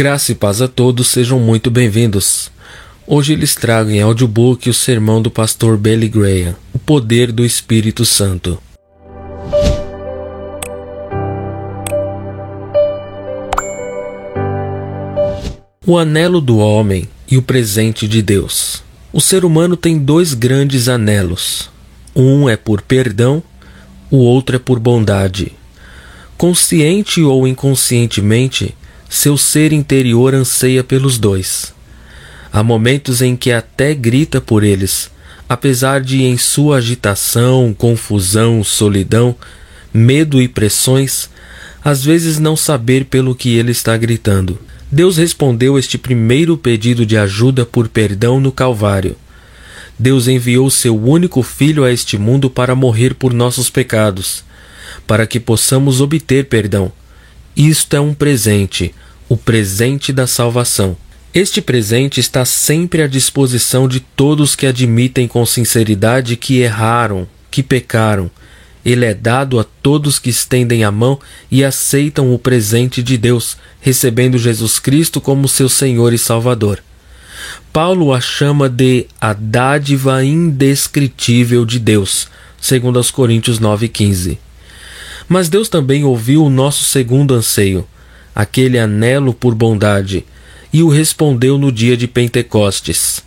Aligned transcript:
Graça 0.00 0.32
e 0.32 0.34
paz 0.34 0.62
a 0.62 0.66
todos, 0.66 1.08
sejam 1.08 1.38
muito 1.38 1.70
bem-vindos. 1.70 2.50
Hoje 3.06 3.34
lhes 3.34 3.54
trago 3.54 3.90
em 3.90 4.00
audiobook 4.00 4.70
o 4.70 4.72
sermão 4.72 5.20
do 5.20 5.30
pastor 5.30 5.76
Billy 5.76 6.08
Graham, 6.08 6.56
O 6.72 6.78
Poder 6.78 7.30
do 7.30 7.44
Espírito 7.44 8.06
Santo. 8.06 8.58
O 15.86 15.98
anelo 15.98 16.40
do 16.40 16.56
homem 16.56 17.06
e 17.30 17.36
o 17.36 17.42
presente 17.42 18.08
de 18.08 18.22
Deus. 18.22 18.82
O 19.12 19.20
ser 19.20 19.44
humano 19.44 19.76
tem 19.76 19.98
dois 19.98 20.32
grandes 20.32 20.88
anelos. 20.88 21.68
Um 22.16 22.48
é 22.48 22.56
por 22.56 22.80
perdão, 22.80 23.42
o 24.10 24.16
outro 24.16 24.56
é 24.56 24.58
por 24.58 24.78
bondade. 24.78 25.52
Consciente 26.38 27.20
ou 27.20 27.46
inconscientemente, 27.46 28.74
seu 29.10 29.36
ser 29.36 29.72
interior 29.72 30.36
anseia 30.36 30.84
pelos 30.84 31.18
dois. 31.18 31.74
Há 32.52 32.62
momentos 32.62 33.20
em 33.20 33.34
que 33.34 33.50
até 33.50 33.92
grita 33.92 34.40
por 34.40 34.62
eles, 34.62 35.10
apesar 35.48 36.00
de, 36.00 36.22
em 36.22 36.38
sua 36.38 36.76
agitação, 36.76 37.74
confusão, 37.76 38.62
solidão, 38.62 39.34
medo 39.92 40.40
e 40.40 40.46
pressões, 40.46 41.28
às 41.82 42.04
vezes 42.04 42.38
não 42.38 42.56
saber 42.56 43.06
pelo 43.06 43.34
que 43.34 43.56
ele 43.56 43.72
está 43.72 43.96
gritando. 43.96 44.56
Deus 44.92 45.16
respondeu 45.16 45.76
este 45.76 45.98
primeiro 45.98 46.56
pedido 46.56 47.04
de 47.04 47.16
ajuda 47.16 47.66
por 47.66 47.88
perdão 47.88 48.38
no 48.38 48.52
Calvário. 48.52 49.16
Deus 49.98 50.28
enviou 50.28 50.70
seu 50.70 50.96
único 50.96 51.42
filho 51.42 51.84
a 51.84 51.92
este 51.92 52.16
mundo 52.16 52.48
para 52.48 52.76
morrer 52.76 53.14
por 53.14 53.32
nossos 53.32 53.68
pecados, 53.68 54.44
para 55.04 55.26
que 55.26 55.40
possamos 55.40 56.00
obter 56.00 56.46
perdão. 56.46 56.92
Isto 57.56 57.96
é 57.96 58.00
um 58.00 58.14
presente, 58.14 58.94
o 59.28 59.36
presente 59.36 60.12
da 60.12 60.26
salvação. 60.26 60.96
Este 61.32 61.60
presente 61.60 62.18
está 62.18 62.44
sempre 62.44 63.02
à 63.02 63.06
disposição 63.06 63.86
de 63.86 64.00
todos 64.00 64.56
que 64.56 64.66
admitem 64.66 65.28
com 65.28 65.44
sinceridade 65.46 66.36
que 66.36 66.58
erraram, 66.58 67.28
que 67.50 67.62
pecaram. 67.62 68.30
Ele 68.84 69.04
é 69.04 69.14
dado 69.14 69.60
a 69.60 69.64
todos 69.64 70.18
que 70.18 70.30
estendem 70.30 70.84
a 70.84 70.90
mão 70.90 71.20
e 71.50 71.62
aceitam 71.64 72.34
o 72.34 72.38
presente 72.38 73.02
de 73.02 73.18
Deus, 73.18 73.56
recebendo 73.80 74.38
Jesus 74.38 74.78
Cristo 74.78 75.20
como 75.20 75.48
seu 75.48 75.68
Senhor 75.68 76.12
e 76.12 76.18
Salvador. 76.18 76.82
Paulo 77.72 78.12
a 78.12 78.20
chama 78.20 78.68
de 78.68 79.06
a 79.20 79.32
dádiva 79.32 80.24
indescritível 80.24 81.64
de 81.64 81.78
Deus, 81.78 82.28
segundo 82.60 82.96
aos 82.96 83.10
Coríntios 83.10 83.60
9:15. 83.60 84.38
Mas 85.30 85.48
Deus 85.48 85.68
também 85.68 86.02
ouviu 86.02 86.44
o 86.44 86.50
nosso 86.50 86.82
segundo 86.82 87.34
anseio, 87.34 87.86
aquele 88.34 88.80
anelo 88.80 89.32
por 89.32 89.54
bondade, 89.54 90.26
e 90.72 90.82
o 90.82 90.88
respondeu 90.88 91.56
no 91.56 91.70
dia 91.70 91.96
de 91.96 92.08
Pentecostes. 92.08 93.22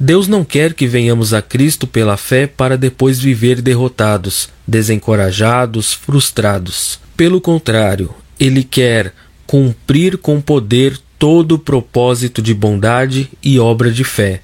Deus 0.00 0.26
não 0.26 0.42
quer 0.42 0.72
que 0.72 0.86
venhamos 0.86 1.34
a 1.34 1.42
Cristo 1.42 1.86
pela 1.86 2.16
fé 2.16 2.46
para 2.46 2.78
depois 2.78 3.20
viver 3.20 3.60
derrotados, 3.60 4.48
desencorajados, 4.66 5.92
frustrados. 5.92 6.98
Pelo 7.14 7.42
contrário, 7.42 8.14
Ele 8.40 8.64
quer 8.64 9.12
cumprir 9.46 10.16
com 10.16 10.40
poder 10.40 10.98
todo 11.18 11.56
o 11.56 11.58
propósito 11.58 12.40
de 12.40 12.54
bondade 12.54 13.30
e 13.42 13.58
obra 13.58 13.90
de 13.90 14.02
fé, 14.02 14.40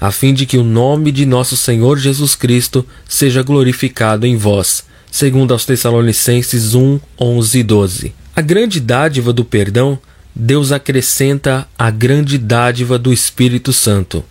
a 0.00 0.10
fim 0.10 0.32
de 0.32 0.46
que 0.46 0.56
o 0.56 0.64
nome 0.64 1.12
de 1.12 1.26
nosso 1.26 1.54
Senhor 1.54 1.98
Jesus 1.98 2.34
Cristo 2.34 2.86
seja 3.06 3.42
glorificado 3.42 4.26
em 4.26 4.38
vós, 4.38 4.88
segundo 5.10 5.52
aos 5.52 5.64
Tessalonicenses 5.64 6.74
1, 6.74 7.00
11 7.18 7.58
e 7.58 7.62
12. 7.62 8.14
A 8.34 8.40
grande 8.40 8.80
dádiva 8.80 9.32
do 9.32 9.44
perdão, 9.44 9.98
Deus 10.34 10.72
acrescenta 10.72 11.66
a 11.78 11.90
grande 11.90 12.38
dádiva 12.38 12.98
do 12.98 13.12
Espírito 13.12 13.72
Santo. 13.72 14.24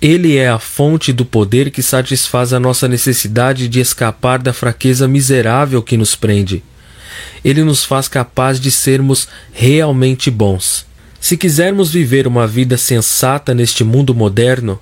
Ele 0.00 0.36
é 0.36 0.48
a 0.48 0.58
fonte 0.58 1.12
do 1.12 1.24
poder 1.24 1.70
que 1.70 1.82
satisfaz 1.82 2.52
a 2.52 2.60
nossa 2.60 2.86
necessidade 2.86 3.68
de 3.68 3.80
escapar 3.80 4.38
da 4.38 4.52
fraqueza 4.52 5.08
miserável 5.08 5.82
que 5.82 5.96
nos 5.96 6.14
prende. 6.14 6.62
Ele 7.42 7.64
nos 7.64 7.84
faz 7.84 8.06
capaz 8.06 8.60
de 8.60 8.70
sermos 8.70 9.26
realmente 9.52 10.30
bons. 10.30 10.84
Se 11.18 11.38
quisermos 11.38 11.90
viver 11.90 12.26
uma 12.26 12.46
vida 12.46 12.76
sensata 12.76 13.54
neste 13.54 13.82
mundo 13.82 14.14
moderno, 14.14 14.78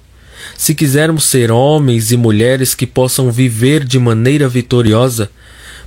se 0.56 0.74
quisermos 0.74 1.24
ser 1.24 1.50
homens 1.50 2.12
e 2.12 2.16
mulheres 2.16 2.74
que 2.74 2.86
possam 2.86 3.30
viver 3.30 3.84
de 3.84 3.98
maneira 3.98 4.48
vitoriosa, 4.48 5.30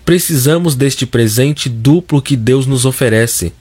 precisamos 0.04 0.76
deste 0.76 1.06
presente 1.06 1.68
duplo 1.70 2.22
que 2.22 2.36
Deus 2.36 2.66
nos 2.66 2.86
oferece. 2.86 3.54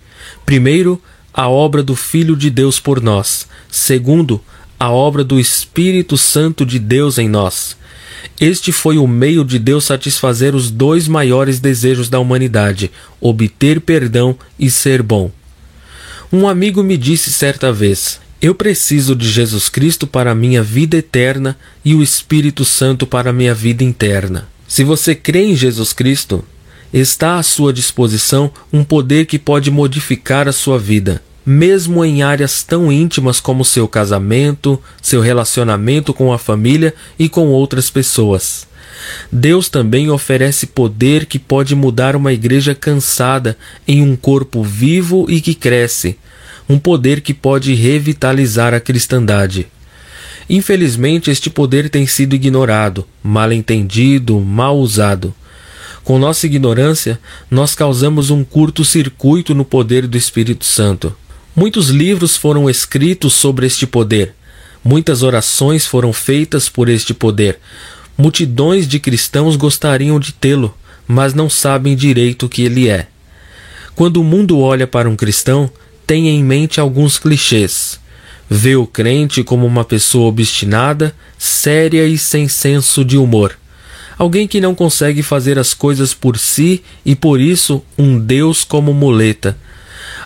Primeiro, 0.45 1.01
a 1.33 1.49
obra 1.49 1.83
do 1.83 1.97
Filho 1.97 2.37
de 2.37 2.51
Deus 2.51 2.79
por 2.79 3.03
nós. 3.03 3.47
Segundo, 3.71 4.41
a 4.79 4.91
obra 4.91 5.25
do 5.25 5.41
Espírito 5.41 6.17
Santo 6.17 6.65
de 6.65 6.79
Deus 6.79 7.19
em 7.19 7.29
nós. 7.29 7.77
Este 8.41 8.73
foi 8.73 8.99
o 8.99 9.07
meio 9.07 9.45
de 9.45 9.59
Deus 9.59 9.85
satisfazer 9.85 10.55
os 10.55 10.71
dois 10.71 11.07
maiores 11.09 11.61
desejos 11.61 12.09
da 12.09 12.19
humanidade: 12.19 12.91
obter 13.21 13.81
perdão 13.81 14.37
e 14.59 14.71
ser 14.71 15.03
bom. 15.03 15.31
Um 16.33 16.49
amigo 16.49 16.83
me 16.83 16.97
disse 16.97 17.31
certa 17.31 17.73
vez: 17.73 18.21
Eu 18.41 18.55
preciso 18.55 19.15
de 19.15 19.29
Jesus 19.31 19.69
Cristo 19.69 20.07
para 20.07 20.33
a 20.33 20.35
minha 20.35 20.63
vida 20.63 20.97
eterna 20.97 21.57
e 21.85 21.95
o 21.95 22.03
Espírito 22.03 22.65
Santo 22.65 23.07
para 23.07 23.31
a 23.31 23.33
minha 23.33 23.55
vida 23.55 23.83
interna. 23.83 24.49
Se 24.69 24.85
você 24.85 25.15
crê 25.15 25.45
em 25.45 25.57
Jesus 25.57 25.93
Cristo, 25.93 26.45
está 26.93 27.39
à 27.39 27.43
sua 27.43 27.73
disposição 27.73 28.51
um 28.73 28.85
poder 28.85 29.27
que 29.27 29.39
pode 29.39 29.71
modificar 29.71 30.47
a 30.47 30.53
sua 30.53 30.79
vida, 30.79 31.23
mesmo 31.45 32.05
em 32.05 32.23
áreas 32.23 32.63
tão 32.63 32.93
íntimas 32.93 33.41
como 33.41 33.65
seu 33.65 33.89
casamento, 33.89 34.81
seu 35.01 35.21
relacionamento 35.21 36.13
com 36.13 36.33
a 36.33 36.39
família 36.39 36.95
e 37.19 37.29
com 37.29 37.49
outras 37.49 37.91
pessoas. 37.91 38.67
Deus 39.31 39.69
também 39.69 40.11
oferece 40.11 40.67
poder 40.67 41.27
que 41.27 41.39
pode 41.39 41.75
mudar 41.75 42.17
uma 42.17 42.33
igreja 42.33 42.75
cansada 42.75 43.57
em 43.87 44.03
um 44.03 44.17
corpo 44.17 44.63
vivo 44.63 45.27
e 45.29 45.41
que 45.41 45.55
cresce, 45.55 46.17
um 46.69 46.79
poder 46.79 47.21
que 47.21 47.35
pode 47.35 47.75
revitalizar 47.75 48.73
a 48.73 48.81
cristandade. 48.81 49.67
Infelizmente, 50.49 51.31
este 51.31 51.49
poder 51.49 51.89
tem 51.89 52.07
sido 52.07 52.35
ignorado, 52.35 53.07
mal 53.23 53.53
entendido, 53.53 54.41
mal 54.41 54.79
usado. 54.79 55.35
Com 56.03 56.19
nossa 56.19 56.47
ignorância, 56.47 57.19
nós 57.51 57.75
causamos 57.75 58.31
um 58.31 58.45
curto-circuito 58.45 59.55
no 59.55 59.65
poder 59.65 60.07
do 60.07 60.19
Espírito 60.19 60.65
Santo. 60.65 61.17
Muitos 61.57 61.89
livros 61.89 62.37
foram 62.37 62.69
escritos 62.69 63.33
sobre 63.33 63.67
este 63.67 63.87
poder. 63.87 64.35
Muitas 64.85 65.23
orações 65.23 65.87
foram 65.87 66.13
feitas 66.13 66.69
por 66.69 66.91
este 66.91 67.15
poder. 67.15 67.59
Multidões 68.19 68.87
de 68.87 68.99
cristãos 68.99 69.57
gostariam 69.57 70.21
de 70.21 70.33
tê-lo, 70.33 70.77
mas 71.09 71.33
não 71.33 71.49
sabem 71.49 71.97
direito 71.97 72.47
o 72.47 72.49
que 72.49 72.63
ele 72.63 72.89
é. 72.89 73.07
Quando 73.95 74.21
o 74.21 74.25
mundo 74.25 74.59
olha 74.59 74.87
para 74.87 75.09
um 75.09 75.17
cristão, 75.17 75.71
tem 76.07 76.29
em 76.29 76.43
mente 76.43 76.81
alguns 76.81 77.19
clichês. 77.19 77.99
Vê 78.49 78.77
o 78.77 78.87
crente 78.87 79.43
como 79.43 79.67
uma 79.67 79.85
pessoa 79.85 80.29
obstinada, 80.29 81.15
séria 81.39 82.07
e 82.07 82.19
sem 82.19 82.47
senso 82.49 83.05
de 83.05 83.17
humor. 83.17 83.57
Alguém 84.17 84.47
que 84.47 84.61
não 84.61 84.75
consegue 84.75 85.23
fazer 85.23 85.59
as 85.59 85.75
coisas 85.75 86.15
por 86.15 86.39
si 86.39 86.83
e 87.05 87.17
por 87.17 87.41
isso 87.41 87.83
um 87.99 88.19
Deus 88.19 88.63
como 88.63 88.95
muleta. 88.95 89.57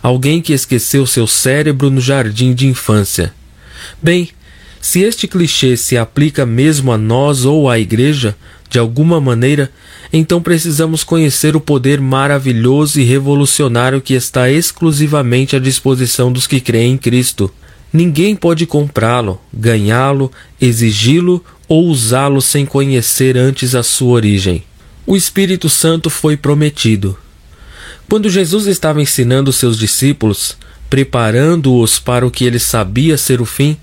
Alguém 0.02 0.42
que 0.42 0.52
esqueceu 0.52 1.06
seu 1.06 1.26
cérebro 1.26 1.90
no 1.90 2.00
jardim 2.00 2.52
de 2.52 2.66
infância. 2.66 3.32
Bem, 4.02 4.30
se 4.80 5.00
este 5.00 5.26
clichê 5.26 5.76
se 5.76 5.96
aplica 5.96 6.44
mesmo 6.44 6.92
a 6.92 6.98
nós 6.98 7.44
ou 7.44 7.69
à 7.69 7.78
igreja, 7.78 8.36
de 8.68 8.78
alguma 8.78 9.20
maneira, 9.20 9.70
então 10.12 10.40
precisamos 10.42 11.02
conhecer 11.02 11.56
o 11.56 11.60
poder 11.60 12.00
maravilhoso 12.00 13.00
e 13.00 13.04
revolucionário 13.04 14.00
que 14.00 14.14
está 14.14 14.50
exclusivamente 14.50 15.56
à 15.56 15.58
disposição 15.58 16.30
dos 16.30 16.46
que 16.46 16.60
creem 16.60 16.92
em 16.92 16.98
Cristo. 16.98 17.50
Ninguém 17.92 18.36
pode 18.36 18.66
comprá-lo, 18.66 19.40
ganhá-lo, 19.52 20.30
exigi-lo 20.60 21.42
ou 21.66 21.86
usá-lo 21.86 22.40
sem 22.40 22.66
conhecer 22.66 23.36
antes 23.36 23.74
a 23.74 23.82
sua 23.82 24.12
origem. 24.12 24.62
O 25.06 25.16
Espírito 25.16 25.68
Santo 25.70 26.10
foi 26.10 26.36
prometido. 26.36 27.16
Quando 28.08 28.28
Jesus 28.30 28.66
estava 28.66 29.00
ensinando 29.00 29.52
seus 29.52 29.78
discípulos, 29.78 30.56
preparando-os 30.90 31.98
para 31.98 32.26
o 32.26 32.30
que 32.30 32.44
ele 32.44 32.58
sabia 32.58 33.16
ser 33.16 33.40
o 33.40 33.46
fim, 33.46 33.76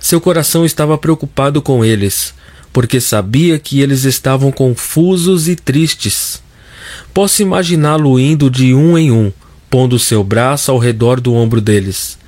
seu 0.00 0.20
coração 0.20 0.64
estava 0.64 0.96
preocupado 0.98 1.62
com 1.62 1.84
eles, 1.84 2.34
porque 2.72 3.00
sabia 3.00 3.58
que 3.58 3.80
eles 3.80 4.04
estavam 4.04 4.52
confusos 4.52 5.48
e 5.48 5.56
tristes. 5.56 6.42
Posso 7.12 7.42
imaginá-lo 7.42 8.18
indo 8.18 8.50
de 8.50 8.74
um 8.74 8.96
em 8.96 9.10
um, 9.10 9.32
pondo 9.68 9.98
seu 9.98 10.22
braço 10.22 10.70
ao 10.70 10.78
redor 10.78 11.20
do 11.20 11.34
ombro 11.34 11.60
deles. 11.60 12.18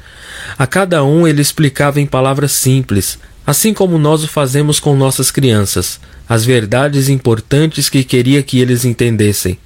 A 0.59 0.67
cada 0.67 1.05
um 1.05 1.27
ele 1.27 1.41
explicava 1.41 2.01
em 2.01 2.07
palavras 2.07 2.53
simples, 2.53 3.19
assim 3.47 3.73
como 3.73 3.99
nós 3.99 4.23
o 4.25 4.29
fazemos 4.29 4.79
com 4.79 4.97
nossas 4.97 5.31
crianças, 5.31 6.01
as 6.29 6.45
verdades 6.45 7.09
importantes 7.09 7.89
que 7.89 8.05
queria 8.05 8.43
que 8.43 8.59
eles 8.59 8.85
entendessem. 8.85 9.59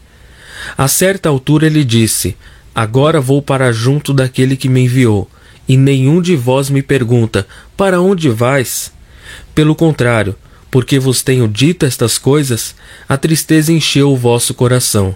A 0.76 0.88
certa 0.88 1.28
altura 1.28 1.66
ele 1.66 1.84
disse: 1.84 2.36
Agora 2.74 3.20
vou 3.20 3.42
para 3.42 3.72
junto 3.72 4.12
daquele 4.12 4.56
que 4.56 4.68
me 4.68 4.84
enviou, 4.84 5.28
e 5.68 5.76
nenhum 5.76 6.20
de 6.20 6.36
vós 6.36 6.70
me 6.70 6.82
pergunta: 6.82 7.46
Para 7.76 8.00
onde 8.00 8.28
vais? 8.28 8.92
Pelo 9.54 9.74
contrário, 9.74 10.34
porque 10.74 10.98
vos 10.98 11.22
tenho 11.22 11.46
dito 11.46 11.86
estas 11.86 12.18
coisas, 12.18 12.74
a 13.08 13.16
tristeza 13.16 13.72
encheu 13.72 14.10
o 14.10 14.16
vosso 14.16 14.52
coração. 14.52 15.14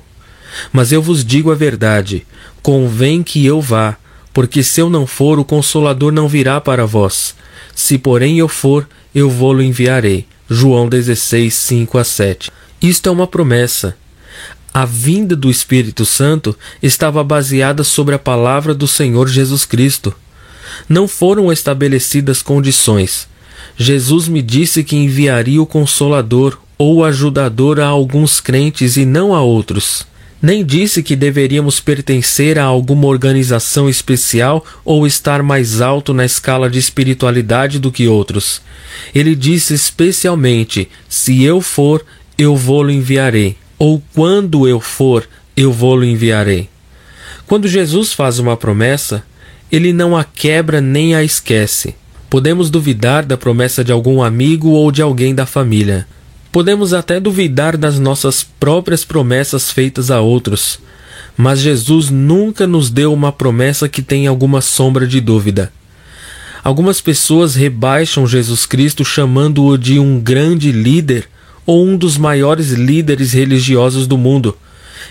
Mas 0.73 0.93
eu 0.93 1.03
vos 1.03 1.25
digo 1.25 1.51
a 1.51 1.55
verdade: 1.57 2.25
convém 2.63 3.25
que 3.25 3.45
eu 3.45 3.61
vá, 3.61 3.97
porque 4.33 4.63
se 4.63 4.81
eu 4.81 4.89
não 4.89 5.05
for, 5.05 5.37
o 5.37 5.45
Consolador 5.45 6.13
não 6.13 6.29
virá 6.29 6.61
para 6.61 6.87
vós. 6.87 7.35
Se, 7.75 7.99
porém, 7.99 8.39
eu 8.39 8.47
for, 8.47 8.89
eu 9.13 9.29
vou-lo 9.29 9.61
enviarei. 9.61 10.29
João 10.49 10.89
16, 10.89 11.53
5 11.53 11.99
a 11.99 12.05
7. 12.05 12.53
Isto 12.81 13.09
é 13.09 13.11
uma 13.11 13.27
promessa. 13.27 13.97
A 14.73 14.85
vinda 14.85 15.35
do 15.35 15.51
Espírito 15.51 16.07
Santo 16.07 16.57
estava 16.81 17.25
baseada 17.25 17.83
sobre 17.83 18.15
a 18.15 18.19
palavra 18.19 18.73
do 18.73 18.87
Senhor 18.87 19.27
Jesus 19.27 19.65
Cristo. 19.65 20.15
Não 20.89 21.09
foram 21.09 21.53
estabelecidas 21.53 22.43
condições. 22.43 23.27
Jesus 23.81 24.27
me 24.27 24.43
disse 24.43 24.83
que 24.83 24.97
enviaria 24.97 25.63
o 25.63 25.67
Consolador 25.67 26.59
ou 26.77 27.05
ajudador 27.05 27.79
a 27.79 27.87
alguns 27.87 28.41
crentes 28.41 28.97
e 28.97 29.05
não 29.05 29.33
a 29.33 29.41
outros. 29.41 30.05
Nem 30.43 30.65
disse 30.65 31.01
que 31.01 31.15
deveríamos 31.15 31.79
pertencer 31.79 32.59
a 32.59 32.65
alguma 32.65 33.07
organização 33.07 33.89
especial 33.89 34.67
ou 34.85 35.07
estar 35.07 35.45
mais 35.45 35.81
alto 35.81 36.13
na 36.13 36.25
escala 36.25 36.69
de 36.69 36.81
espiritualidade 36.81 37.79
do 37.79 37.93
que 37.93 38.09
outros. 38.09 38.61
Ele 39.15 39.37
disse 39.37 39.75
especialmente: 39.75 40.89
Se 41.09 41.45
eu 41.45 41.61
for, 41.61 42.05
eu 42.37 42.57
vou-lo 42.57 42.91
enviarei. 42.91 43.57
Ou 43.79 44.03
quando 44.13 44.67
eu 44.67 44.81
for, 44.81 45.29
eu 45.57 45.73
vou-lo 45.73 46.05
enviarei. 46.05 46.69
Quando 47.47 47.69
Jesus 47.69 48.13
faz 48.13 48.41
uma 48.41 48.57
promessa, 48.57 49.23
ele 49.71 49.93
não 49.93 50.17
a 50.17 50.25
quebra 50.25 50.81
nem 50.81 51.15
a 51.15 51.23
esquece. 51.23 51.95
Podemos 52.31 52.69
duvidar 52.69 53.25
da 53.25 53.39
promessa 53.39 53.83
de 53.83 53.91
algum 53.91 54.23
amigo 54.23 54.69
ou 54.69 54.93
de 54.93 55.01
alguém 55.01 55.35
da 55.35 55.47
família. 55.47 56.07
Podemos 56.53 56.93
até 56.93 57.19
duvidar 57.19 57.75
das 57.75 57.99
nossas 57.99 58.43
próprias 58.43 59.03
promessas 59.03 59.71
feitas 59.71 60.11
a 60.11 60.21
outros, 60.21 60.79
mas 61.37 61.59
Jesus 61.59 62.11
nunca 62.11 62.67
nos 62.67 62.91
deu 62.91 63.15
uma 63.15 63.33
promessa 63.33 63.89
que 63.89 64.03
tenha 64.03 64.29
alguma 64.29 64.61
sombra 64.61 65.07
de 65.07 65.23
dúvida. 65.23 65.73
Algumas 66.63 67.01
pessoas 67.01 67.55
rebaixam 67.55 68.27
Jesus 68.27 68.67
Cristo 68.67 69.07
chamando-o 69.07 69.79
de 69.79 69.99
um 69.99 70.21
grande 70.21 70.71
líder 70.71 71.27
ou 71.65 71.87
um 71.87 71.97
dos 71.97 72.19
maiores 72.19 72.73
líderes 72.73 73.33
religiosos 73.33 74.07
do 74.07 74.19
mundo. 74.19 74.55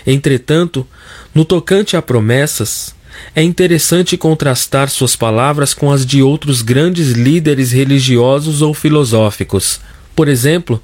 Entretanto, 0.06 0.86
no 1.34 1.44
tocante 1.44 1.96
a 1.96 2.02
promessas, 2.02 2.94
é 3.34 3.42
interessante 3.42 4.16
contrastar 4.16 4.88
suas 4.88 5.14
palavras 5.14 5.74
com 5.74 5.90
as 5.90 6.04
de 6.04 6.22
outros 6.22 6.62
grandes 6.62 7.12
líderes 7.12 7.72
religiosos 7.72 8.62
ou 8.62 8.74
filosóficos. 8.74 9.80
Por 10.14 10.28
exemplo, 10.28 10.82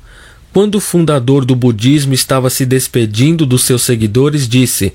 quando 0.53 0.77
o 0.77 0.81
fundador 0.81 1.45
do 1.45 1.57
budismo 1.57 2.15
estava 2.15 2.49
se 2.49 2.65
despedindo 2.65 3.45
dos 3.45 3.65
seus 3.65 3.83
seguidores, 3.83 4.49
disse: 4.49 4.93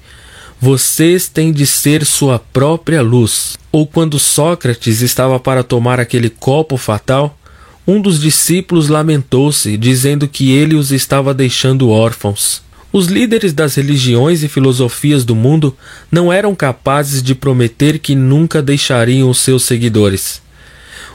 Vocês 0.60 1.28
têm 1.28 1.52
de 1.52 1.66
ser 1.66 2.06
sua 2.06 2.40
própria 2.40 3.02
luz. 3.02 3.58
Ou 3.72 3.86
quando 3.86 4.18
Sócrates 4.18 5.02
estava 5.02 5.40
para 5.40 5.64
tomar 5.64 6.00
aquele 6.00 6.30
copo 6.30 6.78
fatal, 6.78 7.38
um 7.86 8.00
dos 8.00 8.22
discípulos 8.22 8.88
lamentou-se, 8.88 9.76
dizendo 9.76 10.28
que 10.28 10.52
ele 10.52 10.76
os 10.76 10.92
estava 10.92 11.34
deixando 11.34 11.90
órfãos. 11.90 12.62
Os 12.92 13.06
líderes 13.06 13.54
das 13.54 13.76
religiões 13.76 14.42
e 14.42 14.48
filosofias 14.48 15.24
do 15.24 15.36
mundo 15.36 15.78
não 16.12 16.34
eram 16.34 16.56
capazes 16.56 17.22
de 17.22 17.36
prometer 17.36 18.00
que 18.00 18.16
nunca 18.16 18.64
deixariam 18.64 19.30
os 19.30 19.40
seus 19.40 19.64
seguidores. 19.64 20.42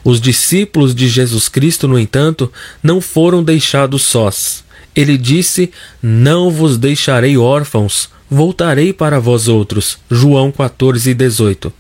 Os 0.05 0.21
discípulos 0.21 0.95
de 0.95 1.09
Jesus 1.09 1.49
Cristo, 1.49 1.89
no 1.89 1.99
entanto, 1.99 2.53
não 2.83 3.01
foram 3.01 3.43
deixados 3.43 4.03
sós. 4.03 4.63
Ele 4.95 5.19
disse: 5.19 5.73
Não 6.01 6.51
vos 6.51 6.79
deixarei 6.79 7.37
órfãos, 7.37 8.09
voltarei 8.31 8.93
para 8.93 9.19
vós 9.19 9.49
outros. 9.49 9.99
João 10.09 10.53
14, 10.53 11.13
18. 11.13 11.73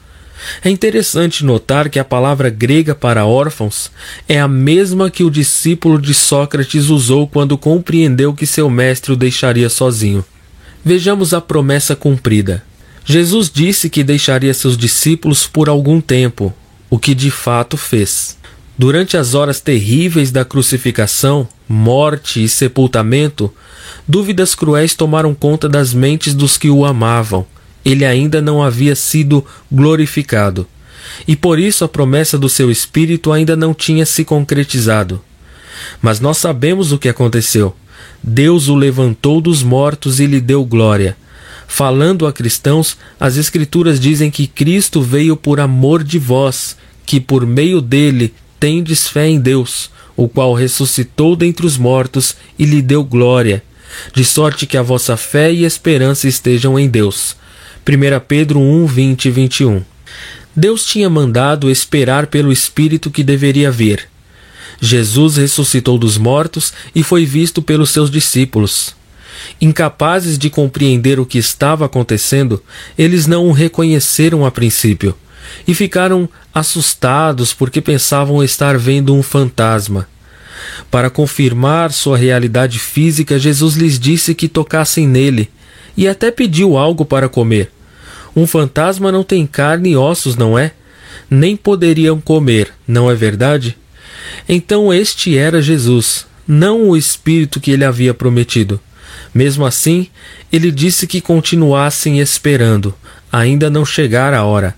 É 0.63 0.71
interessante 0.71 1.45
notar 1.45 1.89
que 1.89 1.99
a 1.99 2.05
palavra 2.05 2.51
grega 2.51 2.95
para 2.95 3.27
órfãos 3.27 3.91
é 4.29 4.41
a 4.41 4.49
mesma 4.49 5.11
que 5.11 5.25
o 5.25 5.31
discípulo 5.31 6.01
de 6.01 6.15
Sócrates 6.15 6.89
usou 6.89 7.27
quando 7.27 7.59
compreendeu 7.59 8.33
que 8.35 8.47
seu 8.47 8.69
mestre 8.71 9.13
o 9.13 9.17
deixaria 9.17 9.69
sozinho. 9.69 10.25
Vejamos 10.85 11.33
a 11.33 11.41
promessa 11.41 11.97
cumprida. 11.97 12.63
Jesus 13.05 13.51
disse 13.53 13.91
que 13.91 14.03
deixaria 14.03 14.55
seus 14.55 14.77
discípulos 14.77 15.47
por 15.47 15.69
algum 15.69 16.01
tempo, 16.01 16.53
o 16.89 16.99
que 16.99 17.15
de 17.15 17.31
fato 17.31 17.77
fez. 17.77 18.39
Durante 18.77 19.17
as 19.17 19.35
horas 19.35 19.61
terríveis 19.61 20.31
da 20.31 20.45
crucificação, 20.45 21.47
morte 21.69 22.43
e 22.43 22.49
sepultamento, 22.49 23.53
dúvidas 24.07 24.55
cruéis 24.55 24.95
tomaram 24.95 25.35
conta 25.35 25.69
das 25.69 25.95
mentes 25.95 26.35
dos 26.35 26.59
que 26.59 26.69
o 26.69 26.85
amavam. 26.85 27.47
Ele 27.85 28.05
ainda 28.05 28.41
não 28.41 28.63
havia 28.63 28.95
sido 28.95 29.45
glorificado, 29.71 30.67
e 31.29 31.37
por 31.37 31.59
isso 31.59 31.85
a 31.85 31.89
promessa 31.89 32.39
do 32.39 32.49
seu 32.49 32.71
espírito 32.71 33.33
ainda 33.33 33.55
não 33.55 33.75
tinha 33.75 34.07
se 34.07 34.25
concretizado. 34.25 35.23
Mas 36.01 36.21
nós 36.21 36.39
sabemos 36.39 36.93
o 36.93 36.99
que 36.99 37.09
aconteceu. 37.09 37.75
Deus 38.23 38.69
o 38.69 38.75
levantou 38.75 39.41
dos 39.41 39.63
mortos 39.63 40.19
e 40.19 40.27
lhe 40.27 40.41
deu 40.41 40.65
glória. 40.65 41.17
Falando 41.67 42.27
a 42.27 42.33
cristãos, 42.33 42.97
as 43.19 43.37
Escrituras 43.37 43.99
dizem 43.99 44.31
que 44.31 44.47
Cristo 44.47 45.03
veio 45.03 45.37
por 45.37 45.61
amor 45.61 46.03
de 46.03 46.19
vós, 46.19 46.77
que 47.05 47.21
por 47.21 47.47
meio 47.47 47.81
dele 47.81 48.33
tendes 48.59 49.09
fé 49.09 49.29
em 49.29 49.39
Deus, 49.39 49.91
o 50.17 50.29
qual 50.29 50.55
ressuscitou 50.55 51.37
dentre 51.37 51.67
os 51.67 51.77
mortos 51.77 52.37
e 52.59 52.65
lhe 52.65 52.81
deu 52.81 53.03
glória, 53.05 53.63
de 54.15 54.25
sorte 54.25 54.67
que 54.67 54.77
a 54.77 54.83
vossa 54.83 55.17
fé 55.17 55.53
e 55.53 55.65
esperança 55.65 56.29
estejam 56.29 56.79
em 56.79 56.89
Deus. 56.89 57.37
1 57.87 58.21
Pedro 58.27 58.61
1, 58.61 58.87
20 58.87 59.25
e 59.27 59.31
21. 59.31 59.85
Deus 60.57 60.87
tinha 60.87 61.11
mandado 61.11 61.71
esperar 61.71 62.29
pelo 62.29 62.51
Espírito 62.51 63.11
que 63.11 63.23
deveria 63.23 63.71
vir. 63.71 64.09
Jesus 64.81 65.37
ressuscitou 65.37 65.99
dos 65.99 66.17
mortos 66.17 66.73
e 66.95 67.03
foi 67.03 67.27
visto 67.27 67.61
pelos 67.61 67.91
seus 67.91 68.11
discípulos. 68.11 68.97
Incapazes 69.61 70.39
de 70.39 70.49
compreender 70.49 71.21
o 71.21 71.27
que 71.27 71.37
estava 71.37 71.85
acontecendo, 71.85 72.63
eles 72.97 73.27
não 73.27 73.49
o 73.49 73.53
reconheceram 73.53 74.47
a 74.47 74.51
princípio 74.51 75.15
e 75.69 75.75
ficaram 75.75 76.27
assustados 76.55 77.53
porque 77.53 77.83
pensavam 77.83 78.43
estar 78.43 78.79
vendo 78.79 79.15
um 79.15 79.23
fantasma. 79.23 80.09
Para 80.91 81.11
confirmar 81.11 81.93
sua 81.93 82.17
realidade 82.17 82.79
física, 82.79 83.39
Jesus 83.39 83.75
lhes 83.75 83.99
disse 83.99 84.35
que 84.35 84.49
tocassem 84.49 85.07
nele 85.07 85.51
e 85.97 86.09
até 86.09 86.31
pediu 86.31 86.77
algo 86.77 87.05
para 87.05 87.29
comer. 87.29 87.71
Um 88.35 88.47
fantasma 88.47 89.13
não 89.13 89.23
tem 89.23 89.47
carne 89.47 89.91
e 89.91 89.97
ossos, 89.97 90.37
não 90.37 90.59
é? 90.59 90.73
Nem 91.31 91.57
poderiam 91.57 92.21
comer, 92.21 92.73
não 92.87 93.11
é 93.11 93.15
verdade? 93.15 93.77
Então 94.49 94.93
este 94.93 95.37
era 95.39 95.63
Jesus, 95.63 96.27
não 96.47 96.89
o 96.89 96.97
Espírito 96.97 97.61
que 97.61 97.71
ele 97.71 97.85
havia 97.85 98.13
prometido. 98.13 98.81
Mesmo 99.33 99.65
assim, 99.65 100.09
ele 100.53 100.71
disse 100.71 101.07
que 101.07 101.21
continuassem 101.21 102.21
esperando, 102.21 102.95
ainda 103.33 103.71
não 103.71 103.85
chegara 103.85 104.39
a 104.39 104.45
hora. 104.45 104.75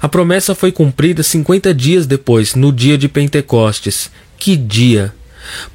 A 0.00 0.08
promessa 0.08 0.54
foi 0.54 0.72
cumprida 0.72 1.22
50 1.22 1.72
dias 1.72 2.06
depois, 2.06 2.54
no 2.54 2.72
dia 2.72 2.98
de 2.98 3.08
Pentecostes. 3.08 4.10
Que 4.36 4.56
dia! 4.56 5.14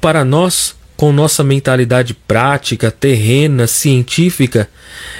Para 0.00 0.24
nós, 0.24 0.74
com 0.98 1.12
nossa 1.12 1.44
mentalidade 1.44 2.12
prática, 2.12 2.90
terrena, 2.90 3.68
científica, 3.68 4.68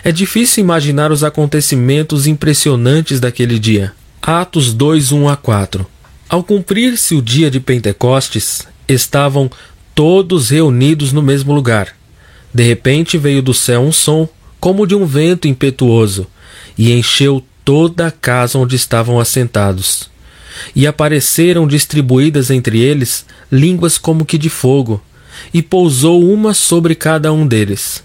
é 0.02 0.10
difícil 0.10 0.64
imaginar 0.64 1.12
os 1.12 1.22
acontecimentos 1.22 2.26
impressionantes 2.26 3.20
daquele 3.20 3.60
dia. 3.60 3.92
Atos 4.20 4.74
2, 4.74 5.12
1 5.12 5.28
a 5.28 5.36
4. 5.36 5.86
Ao 6.28 6.42
cumprir-se 6.42 7.14
o 7.14 7.22
dia 7.22 7.48
de 7.48 7.60
Pentecostes, 7.60 8.66
estavam 8.88 9.48
todos 9.94 10.50
reunidos 10.50 11.12
no 11.12 11.22
mesmo 11.22 11.54
lugar. 11.54 11.94
De 12.52 12.64
repente 12.64 13.16
veio 13.16 13.40
do 13.40 13.54
céu 13.54 13.80
um 13.80 13.92
som, 13.92 14.28
como 14.58 14.84
de 14.84 14.96
um 14.96 15.06
vento 15.06 15.46
impetuoso, 15.46 16.26
e 16.76 16.90
encheu 16.92 17.40
toda 17.64 18.08
a 18.08 18.10
casa 18.10 18.58
onde 18.58 18.74
estavam 18.74 19.20
assentados. 19.20 20.10
E 20.74 20.88
apareceram 20.88 21.68
distribuídas 21.68 22.50
entre 22.50 22.80
eles 22.80 23.24
línguas 23.50 23.96
como 23.96 24.24
que 24.24 24.36
de 24.36 24.50
fogo, 24.50 25.00
e 25.52 25.62
pousou 25.62 26.24
uma 26.24 26.54
sobre 26.54 26.94
cada 26.94 27.32
um 27.32 27.46
deles. 27.46 28.02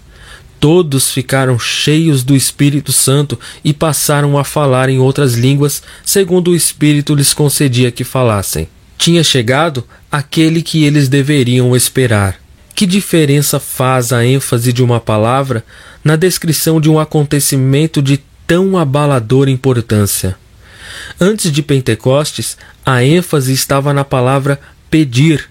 Todos 0.60 1.10
ficaram 1.10 1.58
cheios 1.58 2.22
do 2.22 2.34
Espírito 2.34 2.92
Santo 2.92 3.38
e 3.62 3.72
passaram 3.72 4.38
a 4.38 4.44
falar 4.44 4.88
em 4.88 4.98
outras 4.98 5.34
línguas, 5.34 5.82
segundo 6.04 6.52
o 6.52 6.56
Espírito 6.56 7.14
lhes 7.14 7.34
concedia 7.34 7.90
que 7.90 8.04
falassem. 8.04 8.68
Tinha 8.96 9.22
chegado 9.22 9.84
aquele 10.10 10.62
que 10.62 10.84
eles 10.84 11.08
deveriam 11.08 11.76
esperar 11.76 12.38
que 12.74 12.86
diferença 12.86 13.60
faz 13.60 14.12
a 14.12 14.24
ênfase 14.24 14.72
de 14.72 14.82
uma 14.82 14.98
palavra 14.98 15.64
na 16.02 16.16
descrição 16.16 16.80
de 16.80 16.90
um 16.90 16.98
acontecimento 16.98 18.02
de 18.02 18.20
tão 18.46 18.76
abaladora 18.76 19.50
importância. 19.50 20.36
Antes 21.20 21.52
de 21.52 21.62
Pentecostes, 21.62 22.56
a 22.84 23.02
ênfase 23.04 23.52
estava 23.52 23.94
na 23.94 24.04
palavra 24.04 24.60
pedir. 24.90 25.48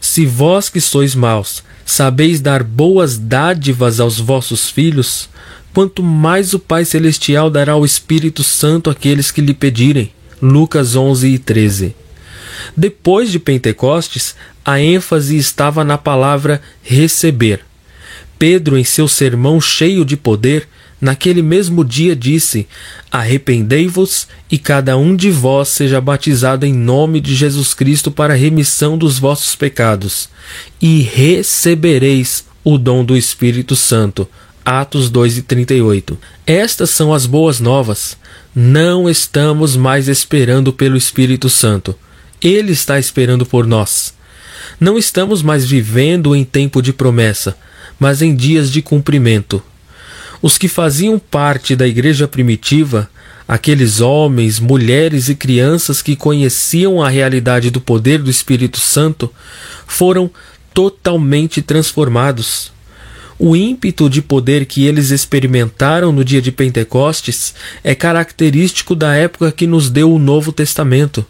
Se 0.00 0.24
vós 0.24 0.68
que 0.68 0.80
sois 0.80 1.14
maus 1.14 1.62
sabeis 1.90 2.40
dar 2.40 2.62
boas 2.62 3.18
dádivas 3.18 3.98
aos 3.98 4.18
vossos 4.20 4.70
filhos, 4.70 5.28
quanto 5.74 6.02
mais 6.02 6.54
o 6.54 6.58
Pai 6.58 6.84
Celestial 6.84 7.50
dará 7.50 7.76
o 7.76 7.84
Espírito 7.84 8.44
Santo 8.44 8.88
àqueles 8.88 9.30
que 9.30 9.40
lhe 9.40 9.52
pedirem. 9.52 10.12
Lucas 10.40 10.94
11 10.94 11.28
e 11.28 11.38
13. 11.38 11.96
Depois 12.76 13.30
de 13.30 13.38
Pentecostes, 13.38 14.36
a 14.64 14.80
ênfase 14.80 15.36
estava 15.36 15.82
na 15.82 15.98
palavra 15.98 16.62
receber. 16.82 17.60
Pedro, 18.38 18.78
em 18.78 18.84
seu 18.84 19.08
sermão 19.08 19.60
cheio 19.60 20.04
de 20.04 20.16
poder, 20.16 20.68
naquele 21.00 21.42
mesmo 21.42 21.84
dia 21.84 22.14
disse: 22.14 22.66
Arrependei-vos 23.10 24.28
e 24.50 24.58
cada 24.58 24.96
um 24.96 25.16
de 25.16 25.30
vós 25.30 25.68
seja 25.68 26.00
batizado 26.00 26.66
em 26.66 26.72
nome 26.72 27.20
de 27.20 27.34
Jesus 27.34 27.74
Cristo 27.74 28.10
para 28.10 28.34
a 28.34 28.36
remissão 28.36 28.98
dos 28.98 29.18
vossos 29.18 29.54
pecados, 29.54 30.28
e 30.80 31.00
recebereis 31.00 32.44
o 32.62 32.76
dom 32.76 33.04
do 33.04 33.16
Espírito 33.16 33.74
Santo. 33.74 34.28
Atos 34.64 35.08
2 35.08 35.38
e 35.38 35.42
38. 35.42 36.18
Estas 36.46 36.90
são 36.90 37.14
as 37.14 37.24
boas 37.24 37.60
novas. 37.60 38.16
Não 38.54 39.08
estamos 39.08 39.74
mais 39.74 40.06
esperando 40.06 40.72
pelo 40.72 40.96
Espírito 40.96 41.48
Santo. 41.48 41.96
Ele 42.40 42.72
está 42.72 42.98
esperando 42.98 43.46
por 43.46 43.66
nós. 43.66 44.14
Não 44.78 44.98
estamos 44.98 45.42
mais 45.42 45.64
vivendo 45.64 46.36
em 46.36 46.44
tempo 46.44 46.82
de 46.82 46.92
promessa, 46.92 47.56
mas 47.98 48.22
em 48.22 48.34
dias 48.34 48.70
de 48.70 48.82
cumprimento. 48.82 49.62
Os 50.42 50.56
que 50.56 50.68
faziam 50.68 51.18
parte 51.18 51.76
da 51.76 51.86
igreja 51.86 52.26
primitiva, 52.26 53.10
aqueles 53.46 54.00
homens, 54.00 54.58
mulheres 54.58 55.28
e 55.28 55.34
crianças 55.34 56.00
que 56.00 56.16
conheciam 56.16 57.02
a 57.02 57.08
realidade 57.08 57.70
do 57.70 57.80
poder 57.80 58.22
do 58.22 58.30
Espírito 58.30 58.78
Santo, 58.78 59.30
foram 59.86 60.30
totalmente 60.72 61.60
transformados. 61.60 62.72
O 63.38 63.56
ímpeto 63.56 64.08
de 64.08 64.22
poder 64.22 64.66
que 64.66 64.84
eles 64.86 65.10
experimentaram 65.10 66.12
no 66.12 66.24
dia 66.24 66.40
de 66.40 66.52
Pentecostes 66.52 67.54
é 67.82 67.94
característico 67.94 68.94
da 68.94 69.14
época 69.14 69.50
que 69.50 69.66
nos 69.66 69.90
deu 69.90 70.12
o 70.12 70.18
Novo 70.18 70.52
Testamento. 70.52 71.24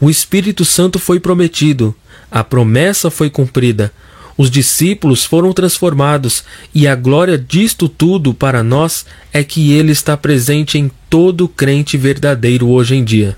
O 0.00 0.10
Espírito 0.10 0.64
Santo 0.64 0.98
foi 0.98 1.20
prometido, 1.20 1.94
a 2.30 2.42
promessa 2.42 3.10
foi 3.10 3.30
cumprida, 3.30 3.92
os 4.38 4.50
discípulos 4.52 5.24
foram 5.24 5.52
transformados, 5.52 6.44
e 6.72 6.86
a 6.86 6.94
glória 6.94 7.36
disto 7.36 7.88
tudo 7.88 8.32
para 8.32 8.62
nós 8.62 9.04
é 9.32 9.42
que 9.42 9.72
ele 9.72 9.90
está 9.90 10.16
presente 10.16 10.78
em 10.78 10.88
todo 11.10 11.48
crente 11.48 11.96
verdadeiro 11.96 12.68
hoje 12.68 12.94
em 12.94 13.02
dia. 13.02 13.36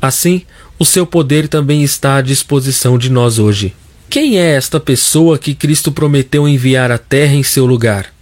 Assim, 0.00 0.42
o 0.78 0.84
seu 0.84 1.06
poder 1.06 1.48
também 1.48 1.82
está 1.82 2.16
à 2.16 2.20
disposição 2.20 2.98
de 2.98 3.10
nós 3.10 3.38
hoje. 3.38 3.74
Quem 4.10 4.38
é 4.38 4.54
esta 4.54 4.78
pessoa 4.78 5.38
que 5.38 5.54
Cristo 5.54 5.90
prometeu 5.90 6.46
enviar 6.46 6.90
à 6.90 6.98
terra 6.98 7.34
em 7.34 7.42
seu 7.42 7.64
lugar? 7.64 8.12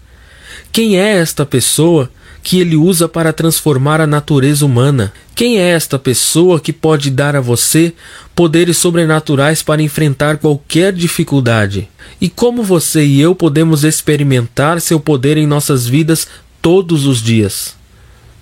Quem 0.70 0.96
é 0.96 1.16
esta 1.16 1.44
pessoa 1.44 2.10
que 2.44 2.60
ele 2.60 2.76
usa 2.76 3.08
para 3.08 3.32
transformar 3.32 4.02
a 4.02 4.06
natureza 4.06 4.66
humana? 4.66 5.14
Quem 5.34 5.58
é 5.58 5.70
esta 5.70 5.98
pessoa 5.98 6.60
que 6.60 6.74
pode 6.74 7.10
dar 7.10 7.34
a 7.34 7.40
você 7.40 7.94
poderes 8.34 8.76
sobrenaturais 8.76 9.62
para 9.62 9.82
enfrentar 9.82 10.36
qualquer 10.36 10.92
dificuldade? 10.92 11.88
E 12.20 12.28
como 12.28 12.62
você 12.62 13.02
e 13.02 13.18
eu 13.18 13.34
podemos 13.34 13.82
experimentar 13.82 14.78
seu 14.82 15.00
poder 15.00 15.38
em 15.38 15.46
nossas 15.46 15.88
vidas 15.88 16.28
todos 16.60 17.06
os 17.06 17.22
dias? 17.22 17.74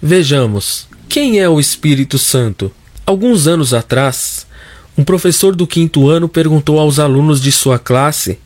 Vejamos. 0.02 0.88
Quem 1.08 1.38
é 1.38 1.48
o 1.48 1.60
Espírito 1.60 2.18
Santo? 2.18 2.72
Alguns 3.06 3.46
anos 3.46 3.72
atrás, 3.72 4.48
um 4.98 5.04
professor 5.04 5.54
do 5.54 5.66
quinto 5.66 6.08
ano 6.08 6.28
perguntou 6.28 6.80
aos 6.80 6.98
alunos 6.98 7.40
de 7.40 7.52
sua 7.52 7.78
classe 7.78 8.38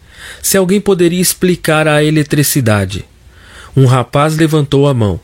se 0.43 0.59
alguém 0.59 0.83
poderia 0.83 1.21
explicar 1.21 1.89
a 1.89 2.05
eletricidade. 2.05 3.07
Um 3.75 3.87
rapaz 3.87 4.37
levantou 4.37 4.87
a 4.87 4.93
mão. 4.93 5.19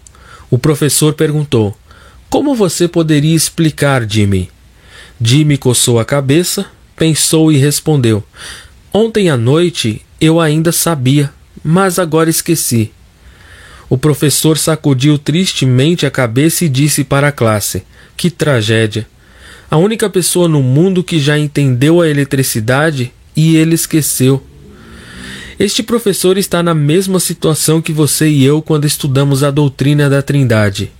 O 0.53 0.59
professor 0.59 1.15
perguntou: 1.15 1.75
Como 2.29 2.55
você 2.55 2.87
poderia 2.87 3.35
explicar, 3.35 4.07
Jimmy? 4.07 4.51
Jimmy 5.19 5.57
coçou 5.57 5.99
a 5.99 6.05
cabeça, 6.05 6.67
pensou 6.95 7.51
e 7.51 7.57
respondeu: 7.57 8.23
Ontem 8.93 9.31
à 9.31 9.37
noite 9.39 10.03
eu 10.21 10.39
ainda 10.39 10.71
sabia, 10.71 11.33
mas 11.65 11.99
agora 11.99 12.29
esqueci. 12.29 12.93
O 13.89 13.97
professor 13.97 14.59
sacudiu 14.59 15.17
tristemente 15.17 16.05
a 16.05 16.11
cabeça 16.11 16.67
e 16.67 16.69
disse 16.69 17.03
para 17.03 17.29
a 17.29 17.33
classe: 17.33 17.83
Que 18.15 18.29
tragédia! 18.29 19.07
a 19.71 19.79
única 19.79 20.11
pessoa 20.11 20.47
no 20.47 20.63
mundo 20.63 21.03
que 21.03 21.19
já 21.19 21.39
entendeu 21.39 22.03
a 22.03 22.07
eletricidade 22.07 23.11
e 23.35 23.57
ele 23.57 23.75
esqueceu. 23.75 24.47
Este 25.63 25.81
professor 25.81 26.37
está 26.39 26.61
na 26.61 26.75
mesma 26.75 27.21
situação 27.21 27.81
que 27.81 27.93
você 27.93 28.29
e 28.29 28.43
eu 28.43 28.61
quando 28.61 28.85
estudamos 28.85 29.45
a 29.45 29.51
doutrina 29.53 30.11
da 30.11 30.21
Trindade. 30.21 30.91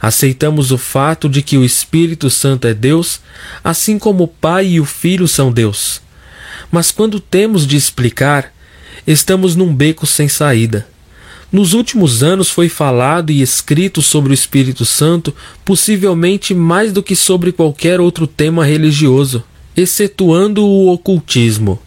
Aceitamos 0.00 0.72
o 0.72 0.76
fato 0.76 1.28
de 1.28 1.40
que 1.40 1.56
o 1.56 1.64
Espírito 1.64 2.28
Santo 2.28 2.66
é 2.66 2.74
Deus, 2.74 3.20
assim 3.62 4.00
como 4.00 4.24
o 4.24 4.26
Pai 4.26 4.66
e 4.66 4.80
o 4.80 4.84
Filho 4.84 5.28
são 5.28 5.52
Deus. 5.52 6.02
Mas 6.68 6.90
quando 6.90 7.20
temos 7.20 7.64
de 7.64 7.76
explicar, 7.76 8.52
estamos 9.06 9.54
num 9.54 9.72
beco 9.72 10.04
sem 10.04 10.26
saída. 10.26 10.84
Nos 11.52 11.72
últimos 11.72 12.24
anos 12.24 12.50
foi 12.50 12.68
falado 12.68 13.30
e 13.30 13.40
escrito 13.40 14.02
sobre 14.02 14.32
o 14.32 14.34
Espírito 14.34 14.84
Santo, 14.84 15.32
possivelmente 15.64 16.52
mais 16.52 16.92
do 16.92 17.04
que 17.04 17.14
sobre 17.14 17.52
qualquer 17.52 18.00
outro 18.00 18.26
tema 18.26 18.64
religioso, 18.64 19.44
excetuando 19.76 20.64
o 20.64 20.92
ocultismo. 20.92 21.78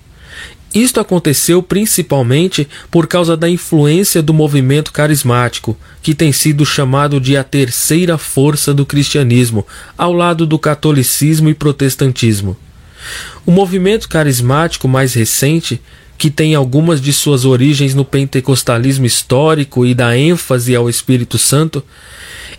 Isto 0.76 1.00
aconteceu 1.00 1.64
principalmente 1.64 2.68
por 2.92 3.08
causa 3.08 3.38
da 3.38 3.50
influência 3.50 4.22
do 4.22 4.34
movimento 4.34 4.92
carismático, 4.92 5.78
que 6.02 6.14
tem 6.14 6.34
sido 6.34 6.66
chamado 6.66 7.18
de 7.22 7.38
a 7.38 7.46
terceira 7.46 8.18
força 8.18 8.74
do 8.74 8.86
cristianismo, 8.86 9.66
ao 9.98 10.12
lado 10.12 10.46
do 10.46 10.60
catolicismo 10.60 11.50
e 11.50 11.54
protestantismo. 11.54 12.58
O 13.46 13.52
movimento 13.52 14.10
carismático 14.10 14.86
mais 14.86 15.14
recente 15.14 15.82
que 16.18 16.30
tem 16.30 16.56
algumas 16.56 17.00
de 17.00 17.14
suas 17.14 17.46
origens 17.46 17.96
no 17.96 18.04
pentecostalismo 18.04 19.06
histórico 19.06 19.86
e 19.86 19.94
da 19.94 20.18
ênfase 20.18 20.76
ao 20.76 20.90
Espírito 20.90 21.38
Santo, 21.38 21.82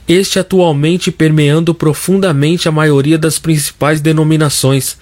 este 0.09 0.39
atualmente 0.39 1.11
permeando 1.11 1.75
profundamente 1.75 2.67
a 2.67 2.73
maioria 2.73 3.19
das 3.19 3.39
principais 3.39 4.01
denominações, 4.01 4.97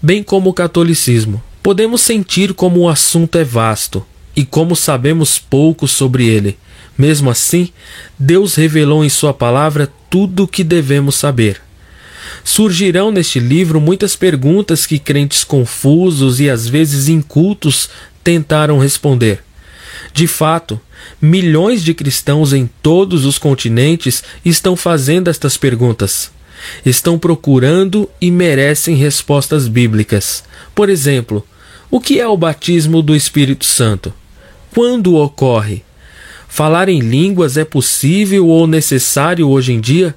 bem 0.00 0.22
como 0.22 0.50
o 0.50 0.54
catolicismo. 0.54 1.42
Podemos 1.62 2.00
sentir 2.00 2.54
como 2.54 2.80
o 2.80 2.88
assunto 2.88 3.36
é 3.36 3.44
vasto 3.44 4.04
e 4.34 4.44
como 4.44 4.74
sabemos 4.74 5.38
pouco 5.38 5.86
sobre 5.86 6.26
ele. 6.26 6.58
Mesmo 6.96 7.28
assim, 7.30 7.68
Deus 8.18 8.54
revelou 8.54 9.04
em 9.04 9.08
Sua 9.08 9.34
palavra 9.34 9.90
tudo 10.08 10.44
o 10.44 10.48
que 10.48 10.64
devemos 10.64 11.16
saber. 11.16 11.60
Surgirão 12.42 13.10
neste 13.10 13.38
livro 13.38 13.80
muitas 13.80 14.16
perguntas 14.16 14.86
que 14.86 14.98
crentes 14.98 15.44
confusos 15.44 16.40
e 16.40 16.48
às 16.48 16.66
vezes 16.66 17.08
incultos 17.08 17.90
tentaram 18.24 18.78
responder. 18.78 19.42
De 20.14 20.26
fato, 20.26 20.80
milhões 21.20 21.84
de 21.84 21.92
cristãos 21.92 22.52
em 22.52 22.68
todos 22.82 23.26
os 23.26 23.38
continentes 23.38 24.24
estão 24.44 24.76
fazendo 24.76 25.28
estas 25.28 25.56
perguntas. 25.56 26.30
Estão 26.84 27.18
procurando 27.18 28.08
e 28.20 28.30
merecem 28.30 28.94
respostas 28.94 29.68
bíblicas. 29.68 30.44
Por 30.74 30.88
exemplo, 30.88 31.46
o 31.90 32.00
que 32.00 32.20
é 32.20 32.26
o 32.26 32.36
batismo 32.36 33.02
do 33.02 33.14
Espírito 33.16 33.64
Santo? 33.64 34.12
Quando 34.72 35.16
ocorre? 35.16 35.82
Falar 36.48 36.88
em 36.88 37.00
línguas 37.00 37.56
é 37.56 37.64
possível 37.64 38.46
ou 38.46 38.66
necessário 38.66 39.48
hoje 39.48 39.72
em 39.72 39.80
dia? 39.80 40.14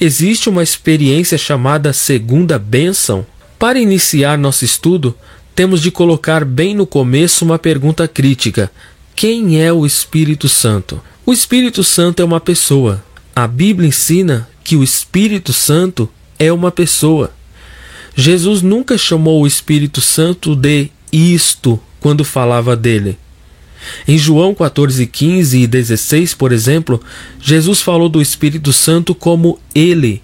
Existe 0.00 0.48
uma 0.48 0.62
experiência 0.62 1.38
chamada 1.38 1.92
segunda 1.92 2.58
bênção? 2.58 3.26
Para 3.58 3.78
iniciar 3.78 4.36
nosso 4.36 4.64
estudo, 4.64 5.14
temos 5.54 5.80
de 5.80 5.90
colocar 5.90 6.44
bem 6.44 6.74
no 6.74 6.86
começo 6.86 7.44
uma 7.44 7.58
pergunta 7.58 8.06
crítica: 8.06 8.70
quem 9.14 9.62
é 9.62 9.72
o 9.72 9.86
Espírito 9.86 10.48
Santo? 10.48 11.00
O 11.24 11.32
Espírito 11.32 11.82
Santo 11.82 12.20
é 12.20 12.24
uma 12.24 12.40
pessoa. 12.40 13.02
A 13.34 13.46
Bíblia 13.46 13.88
ensina 13.88 14.48
que 14.66 14.74
o 14.74 14.82
Espírito 14.82 15.52
Santo 15.52 16.10
é 16.40 16.52
uma 16.52 16.72
pessoa. 16.72 17.30
Jesus 18.16 18.62
nunca 18.62 18.98
chamou 18.98 19.40
o 19.40 19.46
Espírito 19.46 20.00
Santo 20.00 20.56
de 20.56 20.90
isto 21.12 21.78
quando 22.00 22.24
falava 22.24 22.74
dele. 22.74 23.16
Em 24.08 24.18
João 24.18 24.56
14, 24.56 25.06
15 25.06 25.56
e 25.56 25.66
16, 25.68 26.34
por 26.34 26.50
exemplo, 26.50 27.00
Jesus 27.40 27.80
falou 27.80 28.08
do 28.08 28.20
Espírito 28.20 28.72
Santo 28.72 29.14
como 29.14 29.60
Ele, 29.72 30.20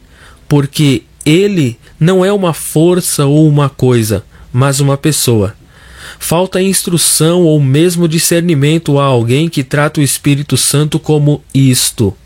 porque 0.48 1.04
Ele 1.24 1.78
não 2.00 2.24
é 2.24 2.32
uma 2.32 2.52
força 2.52 3.24
ou 3.24 3.48
uma 3.48 3.68
coisa, 3.68 4.24
mas 4.52 4.80
uma 4.80 4.96
pessoa. 4.96 5.54
Falta 6.18 6.60
instrução 6.60 7.42
ou 7.42 7.60
mesmo 7.60 8.08
discernimento 8.08 8.98
a 8.98 9.04
alguém 9.04 9.48
que 9.48 9.62
trata 9.62 10.00
o 10.00 10.02
Espírito 10.02 10.56
Santo 10.56 10.98
como 10.98 11.44
isto. 11.54 12.16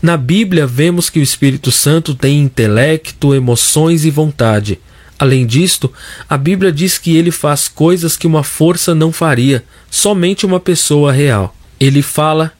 Na 0.00 0.16
Bíblia, 0.16 0.64
vemos 0.64 1.10
que 1.10 1.18
o 1.18 1.22
Espírito 1.22 1.72
Santo 1.72 2.14
tem 2.14 2.40
intelecto, 2.40 3.34
emoções 3.34 4.04
e 4.04 4.10
vontade. 4.10 4.78
Além 5.18 5.44
disto, 5.44 5.92
a 6.28 6.36
Bíblia 6.36 6.70
diz 6.70 6.96
que 6.98 7.16
ele 7.16 7.32
faz 7.32 7.66
coisas 7.66 8.16
que 8.16 8.26
uma 8.26 8.44
força 8.44 8.94
não 8.94 9.10
faria, 9.10 9.64
somente 9.90 10.46
uma 10.46 10.60
pessoa 10.60 11.10
real. 11.10 11.52
Ele 11.80 12.00
fala, 12.00 12.52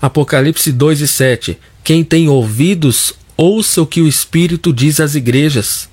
Apocalipse 0.00 0.72
2 0.72 1.02
e 1.02 1.08
7: 1.08 1.58
Quem 1.84 2.02
tem 2.02 2.26
ouvidos, 2.26 3.12
ouça 3.36 3.82
o 3.82 3.86
que 3.86 4.00
o 4.00 4.08
Espírito 4.08 4.72
diz 4.72 4.98
às 4.98 5.14
igrejas. 5.14 5.90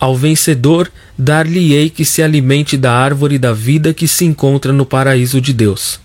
Ao 0.00 0.16
vencedor, 0.16 0.90
dar-lhe-ei 1.18 1.90
que 1.90 2.06
se 2.06 2.22
alimente 2.22 2.78
da 2.78 2.92
árvore 2.92 3.38
da 3.38 3.52
vida 3.52 3.92
que 3.92 4.08
se 4.08 4.24
encontra 4.24 4.72
no 4.72 4.86
paraíso 4.86 5.42
de 5.42 5.52
Deus. 5.52 6.00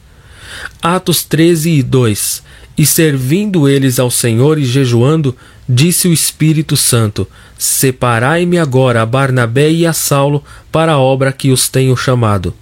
Atos 0.82 1.24
13 1.24 1.70
e 1.70 1.84
2 1.84 2.51
E 2.78 2.86
servindo 2.86 3.68
eles 3.68 4.00
ao 4.00 4.10
Senhor 4.10 4.58
e 4.58 4.66
jejuando, 4.66 5.36
disse 5.68 6.08
o 6.08 6.14
Espírito 6.14 6.76
Santo: 6.78 7.28
Separai-me 7.58 8.58
agora 8.58 9.02
a 9.02 9.06
Barnabé 9.06 9.72
e 9.72 9.86
a 9.86 9.94
Saulo 9.94 10.44
para 10.72 10.94
a 10.94 11.00
obra 11.00 11.32
que 11.32 11.52
os 11.52 11.68
tenho 11.70 11.96
chamado. 11.96 12.54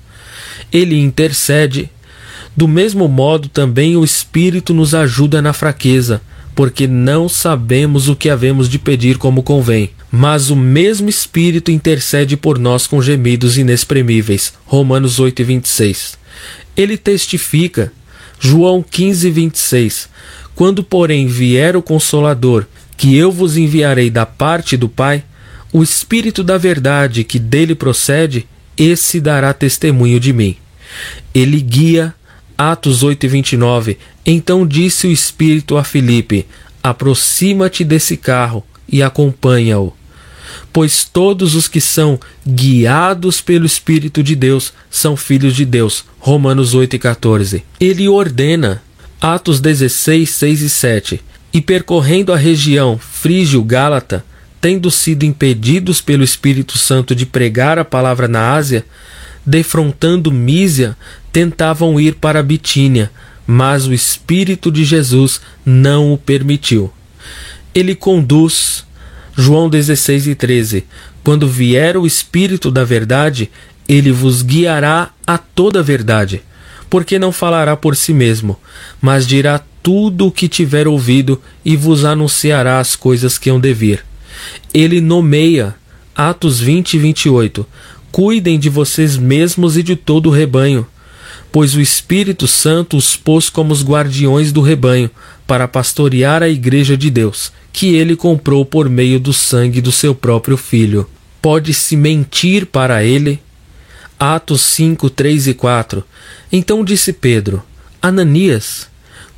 Ele 0.72 1.00
intercede. 1.00 1.90
Do 2.56 2.68
mesmo 2.68 3.08
modo, 3.08 3.48
também 3.48 3.96
o 3.96 4.04
Espírito 4.04 4.74
nos 4.74 4.94
ajuda 4.94 5.42
na 5.42 5.54
fraqueza, 5.54 6.22
porque 6.54 6.88
não 6.88 7.30
sabemos 7.30 8.10
o 8.10 8.16
que 8.16 8.30
havemos 8.30 8.68
de 8.68 8.78
pedir 8.78 9.18
como 9.18 9.44
convém. 9.44 9.92
Mas 10.12 10.50
o 10.50 10.56
mesmo 10.56 11.08
Espírito 11.08 11.72
intercede 11.72 12.36
por 12.36 12.58
nós 12.60 12.88
com 12.88 13.02
gemidos 13.02 13.58
inexprimíveis. 13.58 14.54
Romanos 14.66 15.20
8 15.20 15.42
e 15.42 15.46
26. 15.46 16.18
Ele 16.76 16.98
testifica. 16.98 17.94
João 18.40 18.84
15, 18.84 19.30
26. 19.30 20.10
Quando, 20.56 20.84
porém, 20.84 21.28
vier 21.28 21.76
o 21.76 21.82
Consolador, 21.82 22.66
que 22.98 23.16
eu 23.16 23.32
vos 23.32 23.58
enviarei 23.58 24.10
da 24.10 24.26
parte 24.26 24.76
do 24.76 24.90
Pai, 24.90 25.24
o 25.72 25.84
Espírito 25.84 26.44
da 26.44 26.58
Verdade 26.58 27.24
que 27.24 27.38
dele 27.38 27.76
procede, 27.76 28.48
esse 28.78 29.20
dará 29.20 29.54
testemunho 29.54 30.20
de 30.20 30.34
mim. 30.34 30.56
Ele 31.34 31.60
guia. 31.62 32.14
Atos 32.58 33.04
8 33.04 33.26
e 33.26 33.30
29. 33.30 33.98
Então 34.26 34.68
disse 34.68 35.08
o 35.08 35.12
Espírito 35.12 35.78
a 35.78 35.84
Filipe: 35.84 36.46
Aproxima-te 36.84 37.86
desse 37.86 38.18
carro 38.18 38.66
e 38.86 39.02
acompanha-o 39.02 39.94
pois 40.72 41.04
todos 41.04 41.56
os 41.56 41.68
que 41.68 41.82
são 41.82 42.20
guiados 42.48 43.42
pelo 43.42 43.66
Espírito 43.66 44.22
de 44.22 44.36
Deus 44.36 44.74
são 44.90 45.18
filhos 45.18 45.56
de 45.56 45.66
Deus. 45.66 46.06
Romanos 46.20 46.74
8 46.74 46.96
e 46.96 47.00
14. 47.00 47.64
Ele 47.80 48.08
ordena, 48.08 48.82
Atos 49.20 49.60
16, 49.60 50.30
6 50.30 50.62
e 50.62 50.70
7. 50.70 51.22
E 51.52 51.62
percorrendo 51.62 52.32
a 52.32 52.38
região 52.38 52.98
frígio-gálata, 52.98 54.24
tendo 54.62 54.92
sido 54.92 55.24
impedidos 55.24 56.02
pelo 56.02 56.24
Espírito 56.24 56.78
Santo 56.78 57.16
de 57.16 57.26
pregar 57.26 57.80
a 57.80 57.86
palavra 57.86 58.28
na 58.28 58.54
Ásia, 58.54 58.86
defrontando 59.46 60.32
Mísia, 60.32 60.96
tentavam 61.32 62.00
ir 62.00 62.16
para 62.16 62.44
Bitínia, 62.44 63.12
mas 63.48 63.88
o 63.88 63.94
Espírito 63.94 64.72
de 64.72 64.84
Jesus 64.84 65.42
não 65.66 66.14
o 66.14 66.18
permitiu. 66.18 66.92
Ele 67.74 67.96
conduz 67.96 68.86
João 69.40 69.70
16 69.70 70.28
e 70.28 70.36
13: 70.36 70.84
Quando 71.24 71.48
vier 71.48 71.96
o 71.96 72.06
Espírito 72.06 72.70
da 72.70 72.84
Verdade, 72.84 73.50
ele 73.88 74.12
vos 74.12 74.42
guiará 74.42 75.12
a 75.26 75.38
toda 75.38 75.80
a 75.80 75.82
verdade, 75.82 76.44
porque 76.90 77.18
não 77.18 77.32
falará 77.32 77.78
por 77.78 77.96
si 77.96 78.14
mesmo, 78.14 78.60
mas 79.02 79.26
dirá 79.26 79.62
tudo 79.82 80.28
o 80.28 80.32
que 80.32 80.50
tiver 80.50 80.90
ouvido 80.90 81.42
e 81.64 81.78
vos 81.78 82.04
anunciará 82.04 82.80
as 82.80 82.98
coisas 82.98 83.38
que 83.38 83.50
hão 83.50 83.62
de 83.62 83.74
vir. 83.74 84.04
Ele 84.74 85.00
nomeia, 85.00 85.74
Atos 86.14 86.60
20 86.60 86.96
e 86.96 87.00
28, 87.00 87.66
cuidem 88.12 88.60
de 88.60 88.70
vocês 88.70 89.16
mesmos 89.16 89.78
e 89.78 89.84
de 89.84 89.96
todo 89.96 90.28
o 90.28 90.34
rebanho, 90.34 90.86
pois 91.50 91.76
o 91.76 91.82
Espírito 91.82 92.46
Santo 92.46 92.98
os 92.98 93.16
pôs 93.16 93.50
como 93.50 93.72
os 93.72 93.84
guardiões 93.84 94.52
do 94.52 94.62
rebanho, 94.62 95.10
para 95.50 95.68
pastorear 95.68 96.44
a 96.44 96.48
igreja 96.48 96.96
de 96.96 97.10
Deus, 97.10 97.52
que 97.74 97.96
ele 97.96 98.16
comprou 98.16 98.64
por 98.64 98.88
meio 98.88 99.20
do 99.20 99.34
sangue 99.34 99.82
do 99.82 99.92
seu 99.92 100.14
próprio 100.14 100.56
filho. 100.56 101.10
Pode-se 101.42 101.98
mentir 101.98 102.68
para 102.68 103.04
ele? 103.04 103.40
Atos 104.20 104.62
5, 104.62 105.10
3 105.10 105.48
e 105.48 105.54
4. 105.56 106.04
Então 106.52 106.84
disse 106.84 107.12
Pedro: 107.12 107.64
Ananias, 108.00 108.88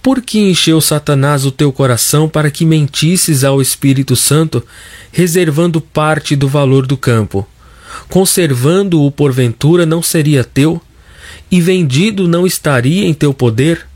por 0.04 0.22
que 0.22 0.38
encheu 0.38 0.82
Satanás 0.82 1.46
o 1.46 1.52
teu 1.52 1.72
coração 1.72 2.28
para 2.28 2.52
que 2.52 2.66
mentisses 2.66 3.46
ao 3.46 3.62
Espírito 3.62 4.14
Santo, 4.18 4.62
reservando 5.14 5.80
parte 5.80 6.36
do 6.36 6.50
valor 6.50 6.86
do 6.86 6.98
campo? 6.98 7.48
Conservando-o 8.10 9.10
porventura 9.12 9.86
não 9.86 10.04
seria 10.04 10.44
teu? 10.44 10.82
E 11.50 11.62
vendido 11.62 12.28
não 12.28 12.46
estaria 12.46 13.06
em 13.06 13.14
teu 13.14 13.34
poder? 13.34 13.88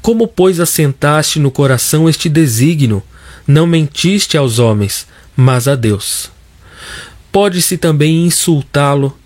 Como, 0.00 0.26
pois, 0.26 0.60
assentaste 0.60 1.38
no 1.38 1.50
coração 1.50 2.08
este 2.08 2.28
desígnio? 2.28 3.02
Não 3.46 3.66
mentiste 3.66 4.36
aos 4.36 4.58
homens, 4.58 5.06
mas 5.36 5.66
a 5.68 5.74
Deus. 5.74 6.30
Pode-se 7.32 7.76
também 7.76 8.24
insultá-lo. 8.24 9.16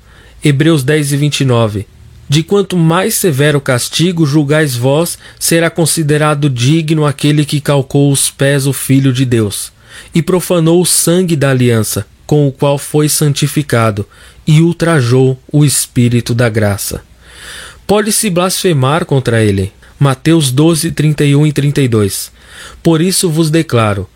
Hebreus 0.44 0.82
10 0.82 1.12
e 1.12 1.16
29. 1.16 1.86
De 2.28 2.42
quanto 2.42 2.76
mais 2.76 3.14
severo 3.14 3.60
castigo 3.60 4.24
julgais 4.24 4.74
vós, 4.74 5.18
será 5.38 5.68
considerado 5.68 6.48
digno 6.48 7.04
aquele 7.04 7.44
que 7.44 7.60
calcou 7.60 8.10
os 8.10 8.30
pés 8.30 8.66
o 8.66 8.72
Filho 8.72 9.12
de 9.12 9.24
Deus, 9.24 9.70
e 10.14 10.22
profanou 10.22 10.80
o 10.80 10.86
sangue 10.86 11.36
da 11.36 11.50
aliança, 11.50 12.06
com 12.26 12.48
o 12.48 12.52
qual 12.52 12.78
foi 12.78 13.08
santificado, 13.08 14.08
e 14.46 14.60
ultrajou 14.62 15.38
o 15.52 15.64
Espírito 15.64 16.34
da 16.34 16.48
graça. 16.48 17.02
Pode-se 17.86 18.30
blasfemar 18.30 19.04
contra 19.04 19.44
ele. 19.44 19.72
Mateus 20.02 20.50
12, 20.50 20.90
31 20.90 21.46
e 21.46 21.52
32. 21.52 22.32
Por 22.82 23.00
isso 23.00 23.30
vos 23.30 23.52
declaro: 23.52 24.10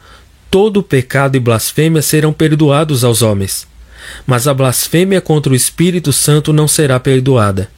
todo 0.51 0.83
pecado 0.83 1.37
e 1.37 1.38
blasfêmia 1.38 2.03
serão 2.03 2.33
perdoados 2.33 3.05
aos 3.05 3.22
homens, 3.22 3.68
mas 4.27 4.49
a 4.49 4.53
blasfêmia 4.53 5.20
contra 5.20 5.53
o 5.53 5.55
Espírito 5.55 6.12
Santo 6.12 6.53
não 6.53 6.66
será 6.66 6.99
perdoada. 6.99 7.70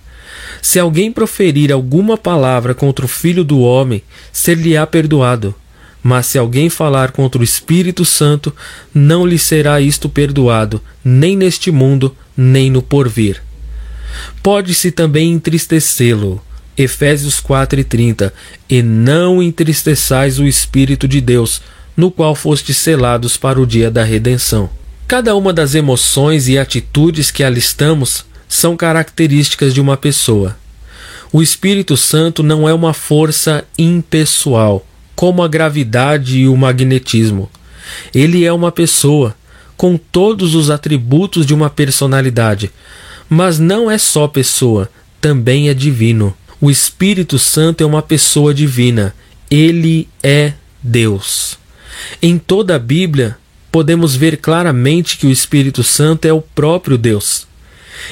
Se 0.62 0.78
alguém 0.78 1.12
proferir 1.12 1.70
alguma 1.70 2.16
palavra 2.16 2.74
contra 2.74 3.04
o 3.04 3.08
Filho 3.08 3.44
do 3.44 3.60
Homem, 3.60 4.02
ser-lhe-á 4.32 4.86
perdoado. 4.86 5.54
Mas 6.02 6.28
se 6.28 6.38
alguém 6.38 6.70
falar 6.70 7.12
contra 7.12 7.42
o 7.42 7.44
Espírito 7.44 8.06
Santo, 8.06 8.56
não 8.94 9.26
lhe 9.26 9.38
será 9.38 9.82
isto 9.82 10.08
perdoado, 10.08 10.80
nem 11.04 11.36
neste 11.36 11.70
mundo, 11.70 12.16
nem 12.34 12.70
no 12.70 12.80
porvir. 12.80 13.42
Pode-se 14.42 14.90
também 14.90 15.30
entristecê-lo. 15.30 16.42
Efésios 16.78 17.40
4:30 17.40 18.32
E 18.70 18.80
não 18.82 19.42
entristeçais 19.42 20.38
o 20.38 20.46
Espírito 20.46 21.08
de 21.08 21.20
Deus, 21.20 21.60
no 21.96 22.08
qual 22.08 22.36
fostes 22.36 22.76
selados 22.76 23.36
para 23.36 23.60
o 23.60 23.66
dia 23.66 23.90
da 23.90 24.04
redenção. 24.04 24.70
Cada 25.08 25.34
uma 25.34 25.52
das 25.52 25.74
emoções 25.74 26.46
e 26.46 26.56
atitudes 26.56 27.32
que 27.32 27.42
alistamos 27.42 28.24
são 28.48 28.76
características 28.76 29.74
de 29.74 29.80
uma 29.80 29.96
pessoa. 29.96 30.56
O 31.32 31.42
Espírito 31.42 31.96
Santo 31.96 32.42
não 32.42 32.68
é 32.68 32.72
uma 32.72 32.94
força 32.94 33.64
impessoal, 33.76 34.86
como 35.16 35.42
a 35.42 35.48
gravidade 35.48 36.38
e 36.38 36.48
o 36.48 36.56
magnetismo. 36.56 37.50
Ele 38.14 38.44
é 38.44 38.52
uma 38.52 38.70
pessoa, 38.70 39.34
com 39.76 39.96
todos 39.96 40.54
os 40.54 40.70
atributos 40.70 41.44
de 41.44 41.52
uma 41.52 41.68
personalidade, 41.68 42.70
mas 43.28 43.58
não 43.58 43.90
é 43.90 43.98
só 43.98 44.28
pessoa, 44.28 44.88
também 45.20 45.68
é 45.68 45.74
divino. 45.74 46.34
O 46.60 46.70
Espírito 46.70 47.38
Santo 47.38 47.84
é 47.84 47.86
uma 47.86 48.02
pessoa 48.02 48.52
divina. 48.52 49.14
Ele 49.48 50.08
é 50.20 50.54
Deus. 50.82 51.56
Em 52.20 52.36
toda 52.36 52.74
a 52.74 52.78
Bíblia, 52.80 53.38
podemos 53.70 54.16
ver 54.16 54.38
claramente 54.38 55.18
que 55.18 55.26
o 55.28 55.30
Espírito 55.30 55.84
Santo 55.84 56.24
é 56.24 56.32
o 56.32 56.40
próprio 56.40 56.98
Deus. 56.98 57.46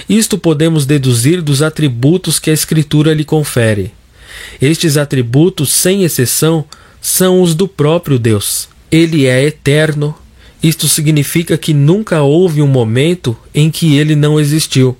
Isto 0.09 0.39
podemos 0.39 0.87
deduzir 0.87 1.43
dos 1.43 1.61
atributos 1.61 2.39
que 2.39 2.49
a 2.49 2.53
Escritura 2.53 3.13
lhe 3.13 3.25
confere. 3.25 3.93
Estes 4.63 4.97
atributos, 4.97 5.73
sem 5.73 6.05
exceção, 6.05 6.65
são 7.01 7.43
os 7.43 7.53
do 7.53 7.67
próprio 7.67 8.17
Deus. 8.17 8.69
Ele 8.93 9.27
é 9.27 9.45
eterno. 9.45 10.15
Isto 10.63 10.87
significa 10.87 11.59
que 11.59 11.75
nunca 11.75 12.23
houve 12.23 12.63
um 12.63 12.67
momento 12.69 13.37
em 13.53 13.73
que 13.73 13.97
ele 13.97 14.15
não 14.15 14.39
existiu. 14.39 14.97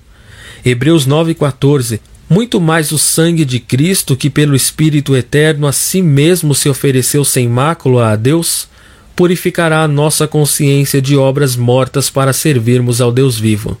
Hebreus 0.65 1.07
9,14 1.07 2.01
muito 2.29 2.59
mais 2.59 2.91
o 2.91 2.97
sangue 2.97 3.45
de 3.45 3.59
Cristo, 3.59 4.15
que 4.15 4.29
pelo 4.29 4.55
Espírito 4.55 5.15
eterno 5.15 5.65
a 5.65 5.71
si 5.71 6.01
mesmo 6.01 6.53
se 6.53 6.67
ofereceu 6.67 7.23
sem 7.23 7.47
mácula 7.47 8.11
a 8.11 8.15
Deus, 8.15 8.67
purificará 9.15 9.83
a 9.83 9.87
nossa 9.87 10.27
consciência 10.27 11.01
de 11.01 11.15
obras 11.15 11.55
mortas 11.55 12.09
para 12.09 12.33
servirmos 12.33 13.01
ao 13.01 13.11
Deus 13.11 13.39
vivo. 13.39 13.77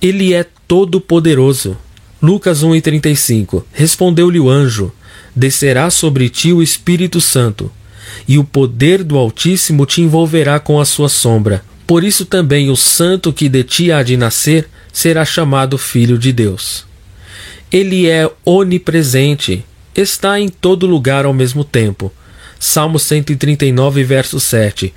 Ele 0.00 0.34
é 0.34 0.46
todo-poderoso. 0.66 1.76
Lucas 2.20 2.62
1,35 2.62 3.64
Respondeu-lhe 3.72 4.38
o 4.38 4.50
anjo: 4.50 4.92
Descerá 5.34 5.90
sobre 5.90 6.28
ti 6.28 6.52
o 6.52 6.62
Espírito 6.62 7.20
Santo, 7.20 7.70
e 8.26 8.38
o 8.38 8.44
poder 8.44 9.02
do 9.02 9.16
Altíssimo 9.16 9.86
te 9.86 10.02
envolverá 10.02 10.60
com 10.60 10.80
a 10.80 10.84
sua 10.84 11.08
sombra. 11.08 11.62
Por 11.86 12.04
isso 12.04 12.26
também 12.26 12.68
o 12.68 12.76
santo 12.76 13.32
que 13.32 13.48
de 13.48 13.64
ti 13.64 13.90
há 13.90 14.02
de 14.02 14.16
nascer 14.16 14.68
será 14.92 15.24
chamado 15.24 15.78
Filho 15.78 16.18
de 16.18 16.32
Deus. 16.32 16.87
Ele 17.70 18.08
é 18.08 18.30
onipresente, 18.44 19.64
está 19.94 20.40
em 20.40 20.48
todo 20.48 20.86
lugar 20.86 21.24
ao 21.24 21.34
mesmo 21.34 21.64
tempo. 21.64 22.12
Salmo 22.58 22.98
139, 22.98 24.04
verso 24.04 24.40
7. 24.40 24.92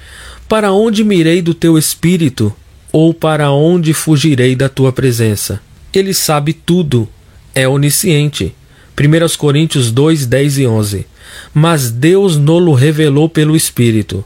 Para 0.48 0.72
onde 0.72 1.04
mirei 1.04 1.42
do 1.42 1.54
teu 1.54 1.78
espírito, 1.78 2.54
ou 2.92 3.14
para 3.14 3.52
onde 3.52 3.94
fugirei 3.94 4.56
da 4.56 4.68
tua 4.68 4.92
presença? 4.92 5.62
Ele 5.94 6.14
sabe 6.14 6.54
tudo, 6.54 7.08
é 7.54 7.68
onisciente. 7.68 8.56
1 9.00 9.38
Coríntios 9.38 9.92
2, 9.92 10.26
10 10.26 10.58
e 10.60 10.68
11. 10.68 11.08
Mas 11.54 11.92
Deus 11.92 12.38
nolo 12.38 12.74
revelou 12.74 13.28
pelo 13.28 13.56
Espírito, 13.56 14.24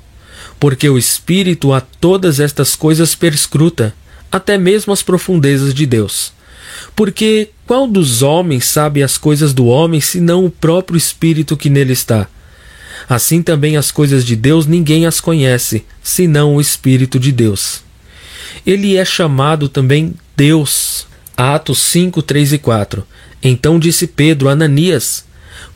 porque 0.60 0.90
o 0.90 0.98
Espírito 0.98 1.74
a 1.74 1.82
todas 1.82 2.40
estas 2.40 2.76
coisas 2.76 3.16
perscruta, 3.16 3.94
até 4.32 4.58
mesmo 4.58 4.92
as 4.92 5.02
profundezas 5.02 5.74
de 5.74 5.86
Deus. 5.86 6.34
Porque 6.96 7.50
qual 7.66 7.88
dos 7.88 8.22
homens 8.22 8.66
sabe 8.66 9.04
as 9.04 9.18
coisas 9.18 9.54
do 9.54 9.66
homem 9.66 10.00
senão 10.02 10.46
o 10.46 10.52
próprio 10.52 10.98
Espírito 10.98 11.58
que 11.58 11.70
nele 11.70 11.94
está? 11.94 12.28
Assim 13.08 13.42
também 13.42 13.78
as 13.78 13.92
coisas 13.92 14.26
de 14.26 14.36
Deus 14.36 14.66
ninguém 14.66 15.06
as 15.06 15.20
conhece, 15.20 15.86
senão 16.02 16.56
o 16.56 16.62
Espírito 16.62 17.20
de 17.20 17.32
Deus. 17.32 17.84
Ele 18.66 18.96
é 18.96 19.06
chamado 19.06 19.68
também 19.68 20.14
Deus. 20.36 21.08
Atos 21.38 21.80
5, 21.80 22.22
3 22.22 22.54
e 22.54 22.58
4. 22.58 23.06
Então 23.44 23.78
disse 23.78 24.08
Pedro 24.08 24.48
a 24.48 24.54
Ananias: 24.54 25.26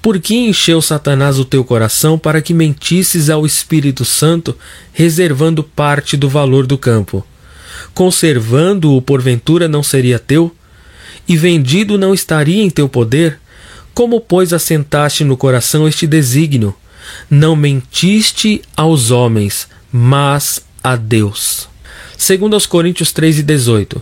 Por 0.01 0.19
que 0.19 0.35
encheu 0.35 0.81
Satanás 0.81 1.38
o 1.38 1.45
teu 1.45 1.63
coração 1.63 2.17
para 2.17 2.41
que 2.41 2.53
mentisses 2.53 3.29
ao 3.29 3.45
Espírito 3.45 4.05
Santo, 4.05 4.57
reservando 4.93 5.63
parte 5.63 6.15
do 6.15 6.29
valor 6.29 6.65
do 6.65 6.77
campo? 6.77 7.25
Conservando-o, 7.93 9.01
porventura, 9.01 9.67
não 9.67 9.83
seria 9.83 10.17
teu? 10.17 10.55
E 11.29 11.37
vendido 11.37 11.95
não 11.95 12.11
estaria 12.11 12.63
em 12.63 12.71
teu 12.71 12.89
poder? 12.89 13.39
Como, 13.93 14.19
pois, 14.19 14.51
assentaste 14.51 15.23
no 15.23 15.37
coração 15.37 15.87
este 15.87 16.07
desígnio? 16.07 16.75
Não 17.29 17.55
mentiste 17.55 18.63
aos 18.75 19.11
homens, 19.11 19.67
mas 19.91 20.61
a 20.83 20.95
Deus. 20.95 21.69
Segundo 22.17 22.55
aos 22.55 22.65
Coríntios 22.65 23.11
3 23.11 23.39
e 23.39 23.43
18. 23.43 24.01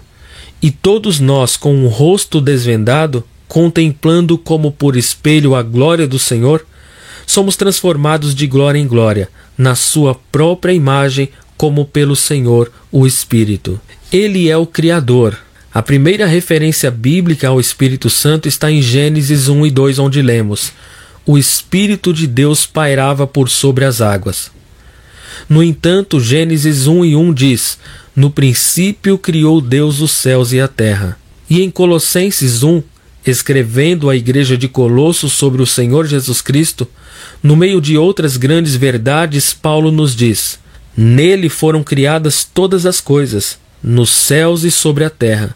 E 0.61 0.71
todos 0.71 1.19
nós, 1.19 1.57
com 1.57 1.83
o 1.83 1.89
rosto 1.89 2.39
desvendado, 2.39 3.23
contemplando 3.47 4.37
como 4.37 4.71
por 4.71 4.95
espelho 4.95 5.53
a 5.53 5.61
glória 5.61 6.07
do 6.07 6.17
Senhor, 6.17 6.65
somos 7.25 7.57
transformados 7.57 8.33
de 8.33 8.47
glória 8.47 8.79
em 8.79 8.87
glória, 8.87 9.29
na 9.57 9.75
sua 9.75 10.15
própria 10.31 10.71
imagem, 10.71 11.29
como 11.57 11.85
pelo 11.85 12.15
Senhor, 12.15 12.71
o 12.89 13.05
Espírito. 13.05 13.79
Ele 14.11 14.49
é 14.49 14.55
o 14.55 14.65
Criador. 14.65 15.37
A 15.77 15.83
primeira 15.83 16.25
referência 16.25 16.89
bíblica 16.89 17.49
ao 17.49 17.59
Espírito 17.59 18.09
Santo 18.09 18.47
está 18.47 18.71
em 18.71 18.81
Gênesis 18.81 19.47
1 19.47 19.67
e 19.67 19.69
2, 19.69 19.99
onde 19.99 20.23
lemos: 20.23 20.71
O 21.23 21.37
Espírito 21.37 22.11
de 22.11 22.25
Deus 22.25 22.65
pairava 22.65 23.27
por 23.27 23.47
sobre 23.47 23.85
as 23.85 24.01
águas. 24.01 24.49
No 25.47 25.61
entanto, 25.61 26.19
Gênesis 26.19 26.87
1 26.87 27.05
e 27.05 27.15
1 27.15 27.31
diz: 27.31 27.77
No 28.15 28.31
princípio 28.31 29.19
criou 29.19 29.61
Deus 29.61 30.01
os 30.01 30.09
céus 30.09 30.51
e 30.51 30.59
a 30.59 30.67
terra. 30.67 31.15
E 31.47 31.61
em 31.61 31.69
Colossenses 31.69 32.63
1, 32.63 32.81
escrevendo 33.23 34.09
à 34.09 34.15
igreja 34.15 34.57
de 34.57 34.67
Colossos 34.67 35.33
sobre 35.33 35.61
o 35.61 35.67
Senhor 35.67 36.07
Jesus 36.07 36.41
Cristo, 36.41 36.87
no 37.43 37.55
meio 37.55 37.79
de 37.79 37.95
outras 37.99 38.35
grandes 38.35 38.75
verdades, 38.75 39.53
Paulo 39.53 39.91
nos 39.91 40.15
diz: 40.15 40.57
Nele 40.97 41.49
foram 41.49 41.83
criadas 41.83 42.43
todas 42.43 42.87
as 42.87 42.99
coisas, 42.99 43.59
nos 43.83 44.09
céus 44.09 44.63
e 44.63 44.71
sobre 44.71 45.03
a 45.03 45.09
terra, 45.11 45.55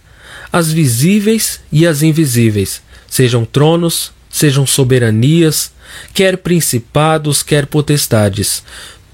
as 0.51 0.71
visíveis 0.71 1.59
e 1.71 1.87
as 1.87 2.03
invisíveis, 2.03 2.81
sejam 3.07 3.45
tronos, 3.45 4.11
sejam 4.29 4.65
soberanias, 4.65 5.71
quer 6.13 6.37
principados, 6.37 7.43
quer 7.43 7.65
potestades. 7.65 8.63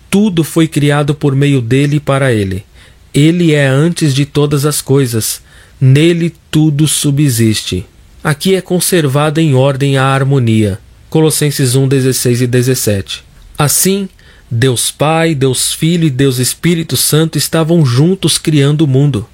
Tudo 0.09 0.43
foi 0.43 0.67
criado 0.67 1.13
por 1.13 1.35
meio 1.35 1.61
dele 1.61 1.97
e 1.97 1.99
para 1.99 2.31
ele. 2.31 2.65
Ele 3.13 3.53
é 3.53 3.67
antes 3.67 4.13
de 4.13 4.25
todas 4.25 4.65
as 4.65 4.81
coisas, 4.81 5.41
nele 5.79 6.33
tudo 6.49 6.87
subsiste. 6.87 7.85
Aqui 8.23 8.55
é 8.55 8.61
conservada 8.61 9.41
em 9.41 9.53
ordem 9.53 9.97
a 9.97 10.05
harmonia. 10.05 10.79
Colossenses 11.09 11.75
1, 11.75 11.87
16 11.87 12.41
e 12.41 12.47
17. 12.47 13.23
Assim, 13.57 14.09
Deus 14.49 14.91
Pai, 14.91 15.33
Deus 15.33 15.73
Filho 15.73 16.05
e 16.05 16.09
Deus 16.09 16.37
Espírito 16.37 16.97
Santo 16.97 17.37
estavam 17.37 17.85
juntos 17.85 18.37
criando 18.37 18.81
o 18.81 18.87
mundo. 18.87 19.27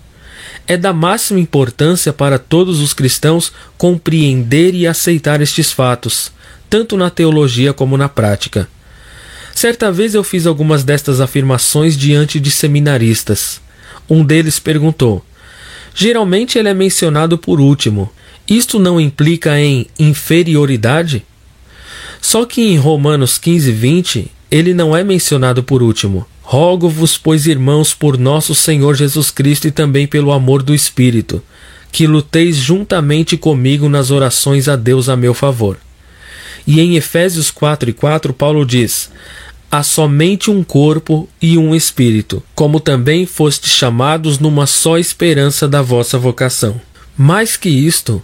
É 0.68 0.78
da 0.78 0.94
máxima 0.94 1.40
importância 1.40 2.14
para 2.14 2.40
todos 2.40 2.80
os 2.80 2.94
cristãos 2.94 3.52
compreender 3.78 4.74
e 4.74 4.88
aceitar 4.88 5.42
estes 5.42 5.72
fatos, 5.72 6.32
tanto 6.70 6.96
na 6.96 7.10
teologia 7.10 7.74
como 7.74 7.98
na 7.98 8.08
prática. 8.08 8.68
Certa 9.54 9.92
vez 9.92 10.16
eu 10.16 10.24
fiz 10.24 10.48
algumas 10.48 10.84
destas 10.84 11.20
afirmações 11.20 11.98
diante 11.98 12.40
de 12.40 12.50
seminaristas. 12.50 13.62
Um 14.10 14.24
deles 14.24 14.60
perguntou: 14.60 15.24
Geralmente 15.94 16.58
ele 16.58 16.70
é 16.70 16.74
mencionado 16.74 17.38
por 17.38 17.60
último, 17.60 18.12
isto 18.48 18.78
não 18.80 19.00
implica 19.00 19.60
em 19.60 19.88
inferioridade? 19.98 21.26
Só 22.22 22.46
que 22.46 22.62
em 22.62 22.78
Romanos 22.78 23.38
15, 23.38 23.72
20, 23.72 24.32
ele 24.50 24.74
não 24.74 24.96
é 24.96 25.04
mencionado 25.04 25.64
por 25.64 25.82
último. 25.82 26.26
Rogo-vos, 26.44 27.18
pois, 27.18 27.48
irmãos, 27.48 27.94
por 27.94 28.18
nosso 28.18 28.54
Senhor 28.54 28.96
Jesus 28.96 29.32
Cristo 29.32 29.68
e 29.68 29.72
também 29.72 30.06
pelo 30.06 30.32
amor 30.32 30.62
do 30.62 30.76
Espírito, 30.76 31.42
que 31.92 32.06
luteis 32.06 32.58
juntamente 32.58 33.38
comigo 33.38 33.88
nas 33.88 34.12
orações 34.12 34.68
a 34.68 34.76
Deus 34.76 35.08
a 35.08 35.16
meu 35.16 35.34
favor. 35.34 35.78
E 36.68 36.82
em 36.82 36.96
Efésios 36.96 37.50
4 37.50 37.90
e 37.90 37.94
4, 37.94 38.34
Paulo 38.34 38.66
diz: 38.66 39.10
Há 39.72 39.82
somente 39.84 40.52
um 40.52 40.64
corpo 40.64 41.28
e 41.42 41.58
um 41.58 41.74
espírito, 41.74 42.44
como 42.54 42.80
também 42.80 43.26
fostes 43.26 43.72
chamados 43.72 44.38
numa 44.38 44.68
só 44.68 44.98
esperança 44.98 45.68
da 45.68 45.82
vossa 45.82 46.18
vocação. 46.18 46.80
Mais 47.18 47.58
que 47.58 47.70
isto, 47.70 48.22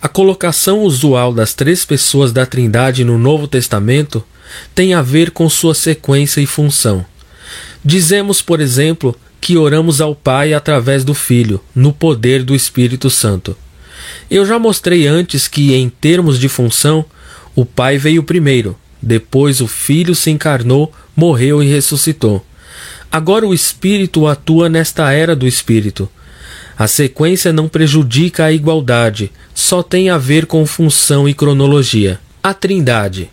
a 0.00 0.08
colocação 0.08 0.80
usual 0.80 1.32
das 1.32 1.54
três 1.54 1.84
pessoas 1.84 2.32
da 2.32 2.46
Trindade 2.46 3.04
no 3.04 3.18
Novo 3.18 3.46
Testamento 3.48 4.24
tem 4.74 4.94
a 4.94 5.02
ver 5.02 5.30
com 5.30 5.48
sua 5.48 5.74
sequência 5.74 6.40
e 6.40 6.46
função. 6.46 7.04
Dizemos, 7.84 8.40
por 8.40 8.60
exemplo, 8.60 9.16
que 9.40 9.56
oramos 9.56 10.00
ao 10.00 10.14
Pai 10.14 10.54
através 10.54 11.04
do 11.04 11.14
Filho, 11.14 11.60
no 11.74 11.92
poder 11.92 12.42
do 12.42 12.54
Espírito 12.54 13.10
Santo. 13.10 13.56
Eu 14.30 14.46
já 14.46 14.58
mostrei 14.58 15.06
antes 15.06 15.48
que, 15.48 15.74
em 15.74 15.88
termos 15.88 16.38
de 16.38 16.48
função, 16.48 17.04
o 17.54 17.64
Pai 17.64 17.98
veio 17.98 18.22
primeiro, 18.22 18.76
depois 19.00 19.60
o 19.60 19.66
Filho 19.66 20.14
se 20.14 20.30
encarnou, 20.30 20.92
morreu 21.14 21.62
e 21.62 21.68
ressuscitou. 21.68 22.44
Agora 23.10 23.46
o 23.46 23.52
Espírito 23.52 24.26
atua 24.26 24.68
nesta 24.68 25.10
era 25.12 25.36
do 25.36 25.46
Espírito 25.46 26.08
a 26.82 26.88
sequência 26.88 27.52
não 27.52 27.68
prejudica 27.68 28.46
a 28.46 28.52
igualdade, 28.52 29.30
só 29.54 29.82
tem 29.82 30.10
a 30.10 30.18
ver 30.18 30.46
com 30.46 30.64
função 30.66 31.28
e 31.28 31.34
cronologia. 31.34 32.18
A 32.42 32.52
Trindade. 32.52 33.30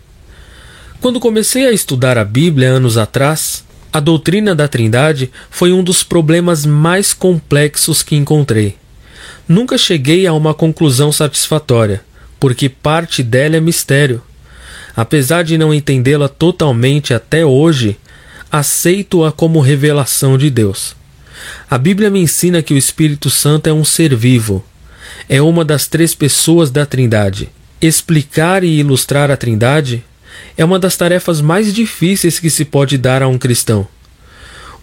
Quando 1.01 1.19
comecei 1.19 1.65
a 1.65 1.71
estudar 1.71 2.15
a 2.15 2.23
Bíblia 2.23 2.69
anos 2.69 2.95
atrás, 2.95 3.63
a 3.91 3.99
doutrina 3.99 4.53
da 4.53 4.67
Trindade 4.67 5.31
foi 5.49 5.73
um 5.73 5.83
dos 5.83 6.03
problemas 6.03 6.65
mais 6.65 7.13
complexos 7.13 8.03
que 8.03 8.15
encontrei. 8.15 8.77
Nunca 9.47 9.77
cheguei 9.79 10.27
a 10.27 10.33
uma 10.33 10.53
conclusão 10.53 11.11
satisfatória, 11.11 12.01
porque 12.39 12.69
parte 12.69 13.23
dela 13.23 13.57
é 13.57 13.59
mistério. 13.59 14.21
Apesar 14.95 15.43
de 15.43 15.57
não 15.57 15.73
entendê-la 15.73 16.29
totalmente 16.29 17.13
até 17.13 17.43
hoje, 17.43 17.97
aceito-a 18.51 19.31
como 19.31 19.59
revelação 19.59 20.37
de 20.37 20.51
Deus. 20.51 20.95
A 21.69 21.77
Bíblia 21.77 22.11
me 22.11 22.19
ensina 22.19 22.61
que 22.61 22.73
o 22.73 22.77
Espírito 22.77 23.29
Santo 23.29 23.67
é 23.67 23.73
um 23.73 23.85
ser 23.85 24.15
vivo. 24.15 24.63
É 25.27 25.41
uma 25.41 25.65
das 25.65 25.87
três 25.87 26.13
pessoas 26.13 26.69
da 26.69 26.85
Trindade. 26.85 27.49
Explicar 27.81 28.63
e 28.63 28.79
ilustrar 28.79 29.31
a 29.31 29.37
Trindade 29.37 30.03
é 30.59 30.65
uma 30.65 30.77
das 30.77 30.97
tarefas 30.97 31.39
mais 31.39 31.73
difíceis 31.73 32.37
que 32.37 32.49
se 32.49 32.65
pode 32.65 32.97
dar 32.97 33.23
a 33.23 33.29
um 33.29 33.37
cristão. 33.37 33.87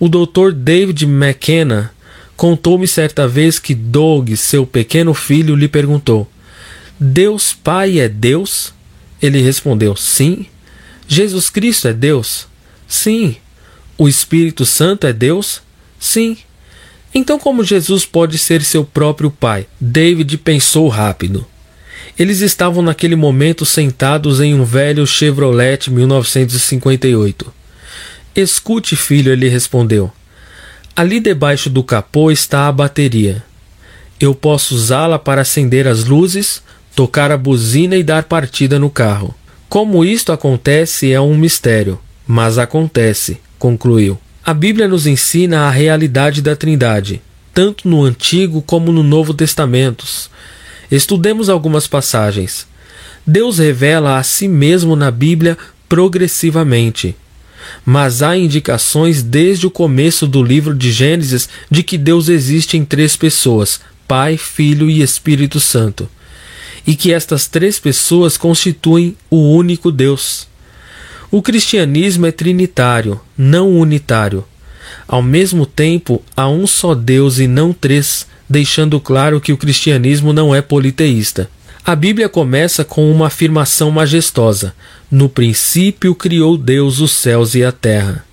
O 0.00 0.08
Dr. 0.08 0.52
David 0.54 1.04
McKenna 1.04 1.92
contou-me 2.34 2.88
certa 2.88 3.28
vez 3.28 3.58
que 3.58 3.74
Doug, 3.74 4.30
seu 4.36 4.66
pequeno 4.66 5.12
filho, 5.12 5.54
lhe 5.54 5.68
perguntou: 5.68 6.26
Deus 6.98 7.52
Pai 7.52 7.98
é 7.98 8.08
Deus? 8.08 8.72
Ele 9.20 9.42
respondeu: 9.42 9.94
Sim. 9.94 10.46
Jesus 11.06 11.50
Cristo 11.50 11.88
é 11.88 11.92
Deus? 11.92 12.48
Sim. 12.88 13.36
O 13.98 14.08
Espírito 14.08 14.64
Santo 14.64 15.06
é 15.06 15.12
Deus? 15.12 15.60
Sim. 16.00 16.38
Então, 17.14 17.38
como 17.38 17.62
Jesus 17.62 18.06
pode 18.06 18.38
ser 18.38 18.62
seu 18.62 18.82
próprio 18.82 19.30
pai? 19.30 19.66
David 19.78 20.38
pensou 20.38 20.88
rápido. 20.88 21.46
Eles 22.18 22.40
estavam 22.40 22.82
naquele 22.82 23.14
momento 23.14 23.66
sentados 23.66 24.40
em 24.40 24.54
um 24.54 24.64
velho 24.64 25.06
Chevrolet 25.06 25.90
1958. 25.90 27.52
Escute, 28.34 28.96
filho, 28.96 29.32
ele 29.32 29.48
respondeu. 29.48 30.10
Ali 30.94 31.20
debaixo 31.20 31.68
do 31.68 31.82
capô 31.82 32.30
está 32.30 32.68
a 32.68 32.72
bateria. 32.72 33.44
Eu 34.18 34.34
posso 34.34 34.74
usá-la 34.74 35.18
para 35.18 35.42
acender 35.42 35.86
as 35.86 36.04
luzes, 36.04 36.62
tocar 36.94 37.30
a 37.30 37.36
buzina 37.36 37.96
e 37.96 38.02
dar 38.02 38.22
partida 38.22 38.78
no 38.78 38.88
carro. 38.88 39.34
Como 39.68 40.02
isto 40.02 40.32
acontece 40.32 41.12
é 41.12 41.20
um 41.20 41.36
mistério, 41.36 42.00
mas 42.26 42.56
acontece, 42.56 43.38
concluiu. 43.58 44.18
A 44.42 44.54
Bíblia 44.54 44.88
nos 44.88 45.06
ensina 45.06 45.62
a 45.62 45.70
realidade 45.70 46.40
da 46.40 46.56
Trindade, 46.56 47.20
tanto 47.52 47.86
no 47.86 48.02
Antigo 48.02 48.62
como 48.62 48.90
no 48.90 49.02
Novo 49.02 49.34
Testamentos. 49.34 50.30
Estudemos 50.90 51.48
algumas 51.48 51.86
passagens. 51.86 52.66
Deus 53.26 53.58
revela 53.58 54.18
a 54.18 54.22
si 54.22 54.46
mesmo 54.46 54.94
na 54.94 55.10
Bíblia 55.10 55.58
progressivamente. 55.88 57.16
Mas 57.84 58.22
há 58.22 58.36
indicações 58.36 59.22
desde 59.22 59.66
o 59.66 59.70
começo 59.70 60.26
do 60.26 60.42
livro 60.42 60.74
de 60.74 60.92
Gênesis 60.92 61.48
de 61.70 61.82
que 61.82 61.98
Deus 61.98 62.28
existe 62.28 62.76
em 62.76 62.84
três 62.84 63.16
pessoas: 63.16 63.80
Pai, 64.06 64.36
Filho 64.36 64.88
e 64.88 65.02
Espírito 65.02 65.58
Santo. 65.58 66.08
E 66.86 66.94
que 66.94 67.12
estas 67.12 67.48
três 67.48 67.80
pessoas 67.80 68.36
constituem 68.36 69.16
o 69.28 69.50
único 69.50 69.90
Deus. 69.90 70.46
O 71.30 71.42
cristianismo 71.42 72.26
é 72.26 72.30
trinitário, 72.30 73.20
não 73.36 73.76
unitário. 73.76 74.44
Ao 75.08 75.20
mesmo 75.20 75.66
tempo, 75.66 76.22
há 76.36 76.48
um 76.48 76.66
só 76.66 76.94
Deus 76.94 77.38
e 77.38 77.48
não 77.48 77.72
três, 77.72 78.26
deixando 78.48 79.00
claro 79.00 79.40
que 79.40 79.52
o 79.52 79.56
cristianismo 79.56 80.32
não 80.32 80.54
é 80.54 80.62
politeísta. 80.62 81.48
A 81.84 81.94
Bíblia 81.94 82.28
começa 82.28 82.84
com 82.84 83.10
uma 83.10 83.28
afirmação 83.28 83.90
majestosa: 83.90 84.74
No 85.10 85.28
princípio 85.28 86.14
criou 86.14 86.56
Deus 86.56 87.00
os 87.00 87.12
céus 87.12 87.54
e 87.54 87.64
a 87.64 87.70
terra. 87.70 88.24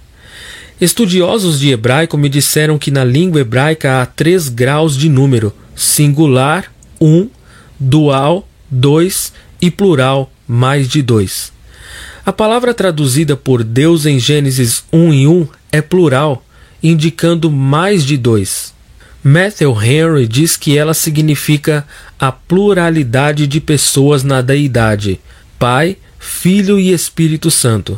Estudiosos 0.82 1.60
de 1.60 1.70
hebraico 1.70 2.18
me 2.18 2.28
disseram 2.28 2.78
que 2.78 2.92
na 2.92 3.04
língua 3.04 3.42
hebraica 3.42 4.02
há 4.02 4.06
três 4.06 4.50
graus 4.50 4.98
de 4.98 5.08
número: 5.08 5.54
singular, 5.76 6.72
um, 7.00 7.30
dual, 7.80 8.48
dois 8.70 9.32
e 9.62 9.70
plural, 9.70 10.32
mais 10.48 10.88
de 10.88 11.02
dois. 11.02 11.54
A 12.26 12.34
palavra 12.34 12.74
traduzida 12.74 13.36
por 13.36 13.64
Deus 13.64 14.06
em 14.06 14.18
Gênesis 14.18 14.84
1 14.92 15.14
e 15.14 15.28
1 15.28 15.48
é 15.72 15.82
plural, 15.82 16.44
indicando 16.82 17.52
mais 17.52 18.06
de 18.06 18.18
dois. 18.18 18.73
Matthew 19.26 19.82
Henry 19.82 20.28
diz 20.28 20.58
que 20.58 20.78
ela 20.78 20.94
significa 20.94 21.88
a 22.20 22.30
pluralidade 22.30 23.48
de 23.48 23.62
pessoas 23.62 24.22
na 24.22 24.42
deidade, 24.42 25.18
Pai, 25.58 25.96
Filho 26.20 26.78
e 26.78 26.92
Espírito 26.92 27.50
Santo. 27.50 27.98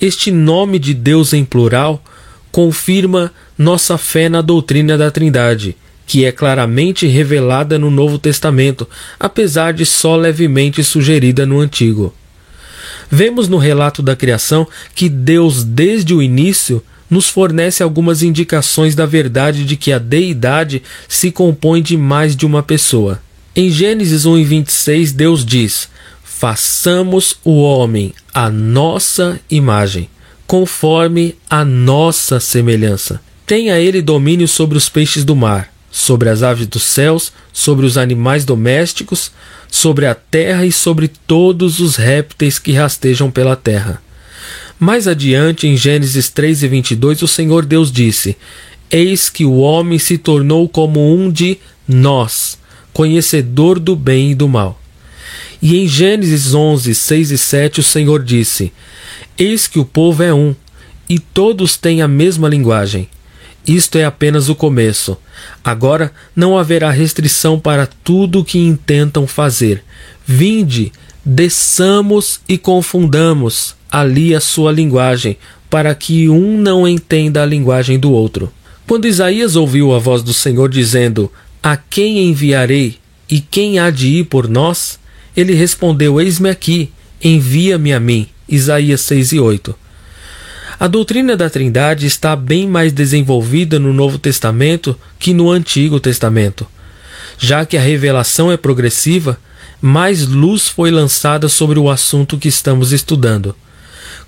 Este 0.00 0.32
nome 0.32 0.80
de 0.80 0.94
Deus 0.94 1.32
em 1.32 1.44
plural 1.44 2.02
confirma 2.50 3.32
nossa 3.56 3.96
fé 3.96 4.28
na 4.28 4.42
doutrina 4.42 4.98
da 4.98 5.12
Trindade, 5.12 5.76
que 6.04 6.24
é 6.24 6.32
claramente 6.32 7.06
revelada 7.06 7.78
no 7.78 7.88
Novo 7.88 8.18
Testamento, 8.18 8.88
apesar 9.20 9.72
de 9.72 9.86
só 9.86 10.16
levemente 10.16 10.82
sugerida 10.82 11.46
no 11.46 11.60
Antigo. 11.60 12.12
Vemos 13.08 13.48
no 13.48 13.58
relato 13.58 14.02
da 14.02 14.16
criação 14.16 14.66
que 14.92 15.08
Deus, 15.08 15.62
desde 15.62 16.12
o 16.14 16.20
início, 16.20 16.82
nos 17.10 17.28
fornece 17.28 17.82
algumas 17.82 18.22
indicações 18.22 18.94
da 18.94 19.06
verdade 19.06 19.64
de 19.64 19.76
que 19.76 19.92
a 19.92 19.98
deidade 19.98 20.82
se 21.08 21.30
compõe 21.30 21.82
de 21.82 21.96
mais 21.96 22.36
de 22.36 22.44
uma 22.44 22.62
pessoa. 22.62 23.20
Em 23.54 23.70
Gênesis 23.70 24.24
1 24.24 24.38
e 24.38 24.44
26, 24.44 25.12
Deus 25.12 25.44
diz: 25.44 25.88
Façamos 26.22 27.36
o 27.42 27.60
homem 27.60 28.12
à 28.32 28.48
nossa 28.48 29.40
imagem, 29.50 30.08
conforme 30.46 31.34
a 31.50 31.64
nossa 31.64 32.38
semelhança. 32.38 33.20
Tenha 33.44 33.78
ele 33.78 34.02
domínio 34.02 34.46
sobre 34.46 34.78
os 34.78 34.88
peixes 34.88 35.24
do 35.24 35.34
mar, 35.34 35.72
sobre 35.90 36.28
as 36.28 36.42
aves 36.42 36.66
dos 36.66 36.82
céus, 36.82 37.32
sobre 37.52 37.86
os 37.86 37.98
animais 37.98 38.44
domésticos, 38.44 39.32
sobre 39.70 40.06
a 40.06 40.14
terra 40.14 40.64
e 40.64 40.70
sobre 40.70 41.08
todos 41.08 41.80
os 41.80 41.96
répteis 41.96 42.58
que 42.58 42.72
rastejam 42.72 43.30
pela 43.30 43.56
terra. 43.56 44.00
Mais 44.78 45.08
adiante, 45.08 45.66
em 45.66 45.76
Gênesis 45.76 46.30
3 46.30 46.62
e 46.62 46.68
22, 46.68 47.22
o 47.22 47.28
Senhor 47.28 47.66
Deus 47.66 47.90
disse: 47.90 48.36
Eis 48.88 49.28
que 49.28 49.44
o 49.44 49.56
homem 49.56 49.98
se 49.98 50.16
tornou 50.16 50.68
como 50.68 51.12
um 51.12 51.32
de 51.32 51.58
nós, 51.86 52.56
conhecedor 52.92 53.80
do 53.80 53.96
bem 53.96 54.30
e 54.30 54.34
do 54.36 54.48
mal. 54.48 54.80
E 55.60 55.76
em 55.78 55.88
Gênesis 55.88 56.54
11, 56.54 56.94
6 56.94 57.30
e 57.32 57.38
7, 57.38 57.80
o 57.80 57.82
Senhor 57.82 58.22
disse: 58.22 58.72
Eis 59.36 59.66
que 59.66 59.80
o 59.80 59.84
povo 59.84 60.22
é 60.22 60.32
um, 60.32 60.54
e 61.08 61.18
todos 61.18 61.76
têm 61.76 62.00
a 62.00 62.06
mesma 62.06 62.48
linguagem. 62.48 63.08
Isto 63.66 63.98
é 63.98 64.04
apenas 64.04 64.48
o 64.48 64.54
começo. 64.54 65.18
Agora 65.64 66.12
não 66.36 66.56
haverá 66.56 66.90
restrição 66.90 67.58
para 67.58 67.86
tudo 67.86 68.40
o 68.40 68.44
que 68.44 68.58
intentam 68.60 69.26
fazer. 69.26 69.82
Vinde, 70.24 70.92
desçamos 71.24 72.40
e 72.48 72.56
confundamos 72.56 73.76
ali 73.90 74.34
a 74.34 74.40
sua 74.40 74.70
linguagem, 74.70 75.36
para 75.70 75.94
que 75.94 76.28
um 76.28 76.58
não 76.58 76.86
entenda 76.86 77.42
a 77.42 77.46
linguagem 77.46 77.98
do 77.98 78.12
outro. 78.12 78.52
Quando 78.86 79.06
Isaías 79.06 79.56
ouviu 79.56 79.94
a 79.94 79.98
voz 79.98 80.22
do 80.22 80.32
Senhor 80.32 80.68
dizendo: 80.68 81.30
A 81.62 81.76
quem 81.76 82.28
enviarei 82.28 82.96
e 83.28 83.40
quem 83.40 83.78
há 83.78 83.90
de 83.90 84.08
ir 84.08 84.24
por 84.24 84.48
nós? 84.48 84.98
Ele 85.36 85.54
respondeu: 85.54 86.20
Eis-me 86.20 86.48
aqui, 86.48 86.90
envia-me 87.22 87.92
a 87.92 88.00
mim. 88.00 88.26
Isaías 88.48 89.02
6 89.02 89.32
e 89.32 89.40
8. 89.40 89.74
A 90.80 90.86
doutrina 90.86 91.36
da 91.36 91.50
Trindade 91.50 92.06
está 92.06 92.34
bem 92.34 92.66
mais 92.66 92.92
desenvolvida 92.92 93.78
no 93.78 93.92
Novo 93.92 94.18
Testamento 94.18 94.98
que 95.18 95.34
no 95.34 95.50
Antigo 95.50 96.00
Testamento. 96.00 96.66
Já 97.36 97.66
que 97.66 97.76
a 97.76 97.80
revelação 97.80 98.50
é 98.50 98.56
progressiva, 98.56 99.38
mais 99.82 100.26
luz 100.26 100.68
foi 100.68 100.90
lançada 100.90 101.48
sobre 101.48 101.78
o 101.78 101.90
assunto 101.90 102.38
que 102.38 102.48
estamos 102.48 102.92
estudando 102.92 103.54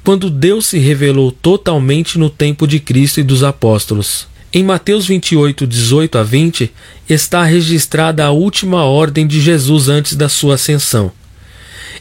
quando 0.03 0.31
Deus 0.31 0.67
se 0.67 0.79
revelou 0.79 1.31
totalmente 1.31 2.19
no 2.19 2.31
tempo 2.31 2.67
de 2.67 2.81
Cristo 2.81 3.21
e 3.21 3.23
dos 3.23 3.43
apóstolos. 3.43 4.27
Em 4.53 4.65
Mateus 4.65 5.07
28, 5.07 5.67
18 5.67 6.19
a 6.19 6.23
20, 6.23 6.73
está 7.09 7.45
registrada 7.45 8.25
a 8.25 8.31
última 8.31 8.85
ordem 8.85 9.27
de 9.27 9.41
Jesus 9.41 9.89
antes 9.89 10.17
da 10.17 10.29
sua 10.29 10.55
ascensão. 10.55 11.13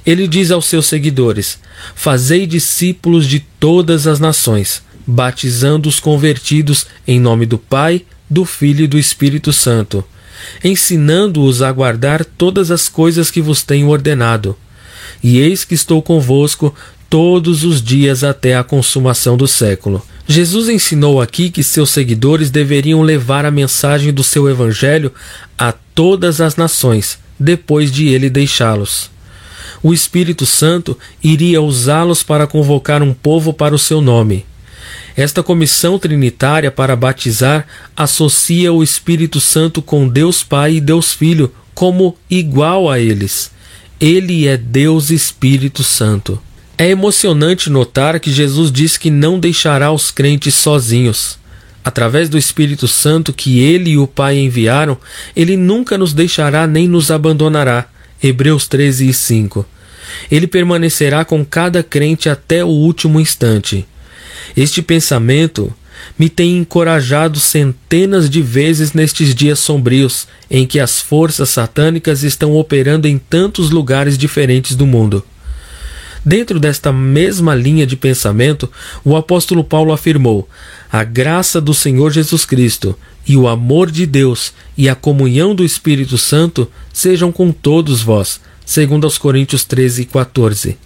Ele 0.05 0.27
diz 0.27 0.49
aos 0.49 0.65
seus 0.65 0.87
seguidores: 0.87 1.59
Fazei 1.93 2.47
discípulos 2.47 3.27
de 3.27 3.39
todas 3.59 4.07
as 4.07 4.19
nações, 4.19 4.81
batizando 5.05 5.87
os 5.87 5.99
convertidos 5.99 6.87
em 7.07 7.19
nome 7.19 7.45
do 7.45 7.57
Pai, 7.57 8.03
do 8.27 8.45
Filho 8.45 8.83
e 8.85 8.87
do 8.87 8.97
Espírito 8.97 9.53
Santo, 9.53 10.03
ensinando-os 10.63 11.61
a 11.61 11.71
guardar 11.71 12.23
todas 12.23 12.71
as 12.71 12.89
coisas 12.89 13.29
que 13.29 13.41
vos 13.41 13.61
tenho 13.61 13.89
ordenado. 13.89 14.57
E 15.21 15.37
eis 15.37 15.65
que 15.65 15.75
estou 15.75 16.01
convosco 16.01 16.73
todos 17.09 17.63
os 17.63 17.81
dias 17.81 18.23
até 18.23 18.55
a 18.55 18.63
consumação 18.63 19.35
do 19.35 19.47
século. 19.47 20.05
Jesus 20.27 20.69
ensinou 20.69 21.19
aqui 21.19 21.49
que 21.49 21.63
seus 21.63 21.89
seguidores 21.89 22.51
deveriam 22.51 23.01
levar 23.01 23.45
a 23.45 23.51
mensagem 23.51 24.13
do 24.13 24.23
seu 24.23 24.47
evangelho 24.47 25.11
a 25.57 25.71
todas 25.71 26.39
as 26.39 26.55
nações, 26.55 27.17
depois 27.39 27.91
de 27.91 28.07
ele 28.07 28.29
deixá-los. 28.29 29.09
O 29.81 29.93
Espírito 29.93 30.45
Santo 30.45 30.97
iria 31.23 31.61
usá-los 31.61 32.21
para 32.21 32.45
convocar 32.45 33.01
um 33.01 33.13
povo 33.13 33.53
para 33.53 33.73
o 33.73 33.79
seu 33.79 34.01
nome. 34.01 34.45
Esta 35.15 35.41
comissão 35.41 35.97
trinitária 35.97 36.69
para 36.69 36.95
batizar 36.95 37.65
associa 37.95 38.71
o 38.71 38.83
Espírito 38.83 39.41
Santo 39.41 39.81
com 39.81 40.07
Deus 40.07 40.43
Pai 40.43 40.75
e 40.75 40.81
Deus 40.81 41.11
Filho 41.11 41.51
como 41.73 42.15
igual 42.29 42.89
a 42.89 42.99
eles. 42.99 43.51
Ele 43.99 44.47
é 44.47 44.55
Deus 44.57 45.09
Espírito 45.09 45.83
Santo. 45.83 46.39
É 46.81 46.89
emocionante 46.89 47.69
notar 47.69 48.17
que 48.21 48.31
Jesus 48.31 48.71
diz 48.71 48.95
que 48.95 49.11
não 49.11 49.37
deixará 49.37 49.91
os 49.91 50.11
crentes 50.11 50.55
sozinhos. 50.55 51.37
Através 51.83 52.29
do 52.29 52.37
Espírito 52.37 52.87
Santo 52.87 53.33
que 53.33 53.59
ele 53.59 53.89
e 53.89 53.97
o 53.97 54.07
Pai 54.07 54.37
enviaram, 54.37 54.97
ele 55.35 55.57
nunca 55.57 55.97
nos 55.97 56.13
deixará 56.13 56.65
nem 56.65 56.87
nos 56.87 57.11
abandonará. 57.11 57.85
Hebreus 58.23 58.65
13 58.65 59.09
e 59.09 59.13
5. 59.13 59.65
Ele 60.31 60.47
permanecerá 60.47 61.25
com 61.25 61.43
cada 61.43 61.83
crente 61.83 62.29
até 62.29 62.63
o 62.63 62.69
último 62.69 63.19
instante. 63.19 63.85
Este 64.55 64.81
pensamento 64.81 65.73
me 66.17 66.29
tem 66.29 66.55
encorajado 66.55 67.41
centenas 67.41 68.29
de 68.29 68.41
vezes 68.41 68.93
nestes 68.93 69.35
dias 69.35 69.59
sombrios 69.59 70.29
em 70.49 70.65
que 70.65 70.79
as 70.79 71.01
forças 71.01 71.49
satânicas 71.49 72.23
estão 72.23 72.55
operando 72.55 73.05
em 73.05 73.17
tantos 73.17 73.69
lugares 73.69 74.17
diferentes 74.17 74.77
do 74.77 74.87
mundo. 74.87 75.25
Dentro 76.23 76.59
desta 76.59 76.91
mesma 76.91 77.55
linha 77.55 77.85
de 77.85 77.95
pensamento, 77.95 78.69
o 79.03 79.15
apóstolo 79.15 79.63
Paulo 79.63 79.93
afirmou: 79.93 80.47
A 80.91 81.03
graça 81.03 81.61
do 81.61 81.73
Senhor 81.73 82.11
Jesus 82.11 82.45
Cristo 82.45 82.97
e 83.27 83.37
o 83.37 83.47
amor 83.47 83.91
de 83.91 84.05
Deus 84.05 84.53
e 84.77 84.89
a 84.89 84.95
comunhão 84.95 85.53
do 85.53 85.63
Espírito 85.63 86.17
Santo 86.17 86.69
sejam 86.91 87.31
com 87.31 87.51
todos 87.51 88.01
vós. 88.01 88.39
Segundo 88.65 89.05
aos 89.05 89.17
Coríntios 89.17 89.63
13 89.63 90.03
e 90.03 90.05
14. 90.05 90.77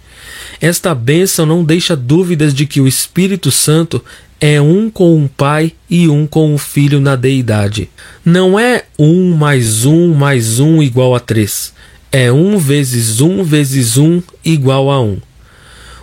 Esta 0.60 0.94
bênção 0.94 1.44
não 1.44 1.64
deixa 1.64 1.94
dúvidas 1.94 2.54
de 2.54 2.66
que 2.66 2.80
o 2.80 2.88
Espírito 2.88 3.50
Santo 3.50 4.02
é 4.40 4.60
um 4.60 4.90
com 4.90 5.22
o 5.22 5.28
Pai 5.28 5.72
e 5.88 6.08
um 6.08 6.26
com 6.26 6.54
o 6.54 6.58
Filho 6.58 7.00
na 7.00 7.16
deidade. 7.16 7.90
Não 8.24 8.58
é 8.58 8.84
um 8.98 9.34
mais 9.34 9.84
um 9.84 10.14
mais 10.14 10.60
um 10.60 10.82
igual 10.82 11.14
a 11.14 11.20
três. 11.20 11.72
É 12.16 12.30
um 12.30 12.58
vezes 12.58 13.20
um 13.20 13.42
vezes 13.42 13.96
um 13.96 14.22
igual 14.44 14.88
a 14.88 15.02
um. 15.02 15.18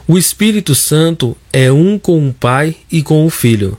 O 0.05 0.17
Espírito 0.17 0.75
Santo 0.75 1.37
é 1.53 1.71
um 1.71 1.97
com 1.97 2.27
o 2.27 2.33
Pai 2.33 2.75
e 2.91 3.01
com 3.01 3.25
o 3.25 3.29
Filho. 3.29 3.77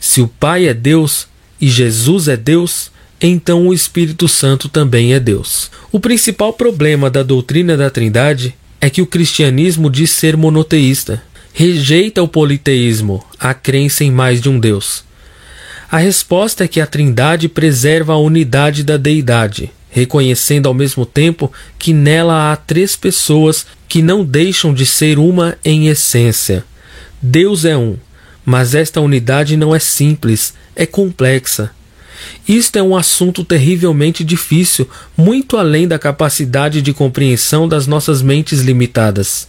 Se 0.00 0.20
o 0.20 0.26
Pai 0.26 0.66
é 0.66 0.74
Deus 0.74 1.28
e 1.60 1.68
Jesus 1.68 2.26
é 2.26 2.36
Deus, 2.36 2.90
então 3.20 3.68
o 3.68 3.72
Espírito 3.72 4.26
Santo 4.26 4.68
também 4.68 5.14
é 5.14 5.20
Deus. 5.20 5.70
O 5.92 6.00
principal 6.00 6.52
problema 6.52 7.08
da 7.08 7.22
doutrina 7.22 7.76
da 7.76 7.88
Trindade 7.88 8.56
é 8.80 8.90
que 8.90 9.00
o 9.00 9.06
cristianismo 9.06 9.88
diz 9.88 10.10
ser 10.10 10.36
monoteísta, 10.36 11.22
rejeita 11.52 12.20
o 12.20 12.26
politeísmo, 12.26 13.24
a 13.38 13.54
crença 13.54 14.02
em 14.02 14.10
mais 14.10 14.40
de 14.40 14.48
um 14.48 14.58
Deus. 14.58 15.04
A 15.88 15.98
resposta 15.98 16.64
é 16.64 16.66
que 16.66 16.80
a 16.80 16.86
Trindade 16.88 17.48
preserva 17.48 18.14
a 18.14 18.18
unidade 18.18 18.82
da 18.82 18.96
deidade, 18.96 19.70
reconhecendo 19.90 20.66
ao 20.66 20.74
mesmo 20.74 21.06
tempo 21.06 21.52
que 21.78 21.92
nela 21.92 22.52
há 22.52 22.56
três 22.56 22.96
pessoas 22.96 23.66
que 23.88 24.02
não 24.02 24.24
deixam 24.24 24.72
de 24.74 24.84
ser 24.84 25.18
uma 25.18 25.56
em 25.64 25.88
essência. 25.88 26.64
Deus 27.20 27.64
é 27.64 27.76
um, 27.76 27.96
mas 28.44 28.74
esta 28.74 29.00
unidade 29.00 29.56
não 29.56 29.74
é 29.74 29.78
simples, 29.78 30.54
é 30.76 30.86
complexa. 30.86 31.70
Isto 32.46 32.78
é 32.78 32.82
um 32.82 32.96
assunto 32.96 33.44
terrivelmente 33.44 34.24
difícil, 34.24 34.88
muito 35.16 35.56
além 35.56 35.86
da 35.86 35.98
capacidade 35.98 36.82
de 36.82 36.92
compreensão 36.92 37.68
das 37.68 37.86
nossas 37.86 38.22
mentes 38.22 38.60
limitadas. 38.60 39.48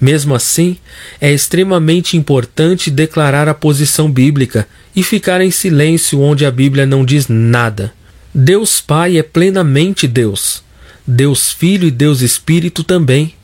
Mesmo 0.00 0.34
assim, 0.34 0.76
é 1.20 1.32
extremamente 1.32 2.16
importante 2.16 2.90
declarar 2.90 3.48
a 3.48 3.54
posição 3.54 4.10
bíblica 4.10 4.66
e 4.94 5.02
ficar 5.02 5.40
em 5.40 5.50
silêncio 5.50 6.20
onde 6.20 6.44
a 6.44 6.50
Bíblia 6.50 6.86
não 6.86 7.04
diz 7.04 7.28
nada. 7.28 7.92
Deus 8.32 8.80
Pai 8.80 9.18
é 9.18 9.24
plenamente 9.24 10.06
Deus. 10.06 10.62
Deus 11.04 11.50
Filho 11.50 11.88
e 11.88 11.90
Deus 11.90 12.20
Espírito 12.20 12.84
também. 12.84 13.34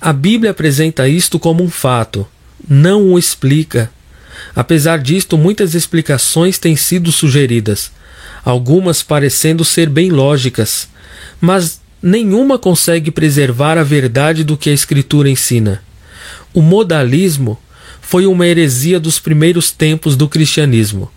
A 0.00 0.10
Bíblia 0.10 0.52
apresenta 0.52 1.06
isto 1.06 1.38
como 1.38 1.62
um 1.62 1.68
fato, 1.68 2.26
não 2.66 3.12
o 3.12 3.18
explica. 3.18 3.90
Apesar 4.54 4.98
disto, 5.00 5.36
muitas 5.36 5.74
explicações 5.74 6.58
têm 6.58 6.76
sido 6.76 7.12
sugeridas, 7.12 7.92
algumas 8.42 9.02
parecendo 9.02 9.64
ser 9.64 9.88
bem 9.88 10.10
lógicas, 10.10 10.88
mas 11.38 11.80
nenhuma 12.02 12.58
consegue 12.58 13.10
preservar 13.10 13.76
a 13.76 13.82
verdade 13.82 14.44
do 14.44 14.56
que 14.56 14.70
a 14.70 14.74
Escritura 14.74 15.28
ensina. 15.28 15.82
O 16.54 16.62
modalismo 16.62 17.58
foi 18.00 18.26
uma 18.26 18.46
heresia 18.46 18.98
dos 18.98 19.18
primeiros 19.18 19.70
tempos 19.70 20.16
do 20.16 20.26
cristianismo. 20.26 21.10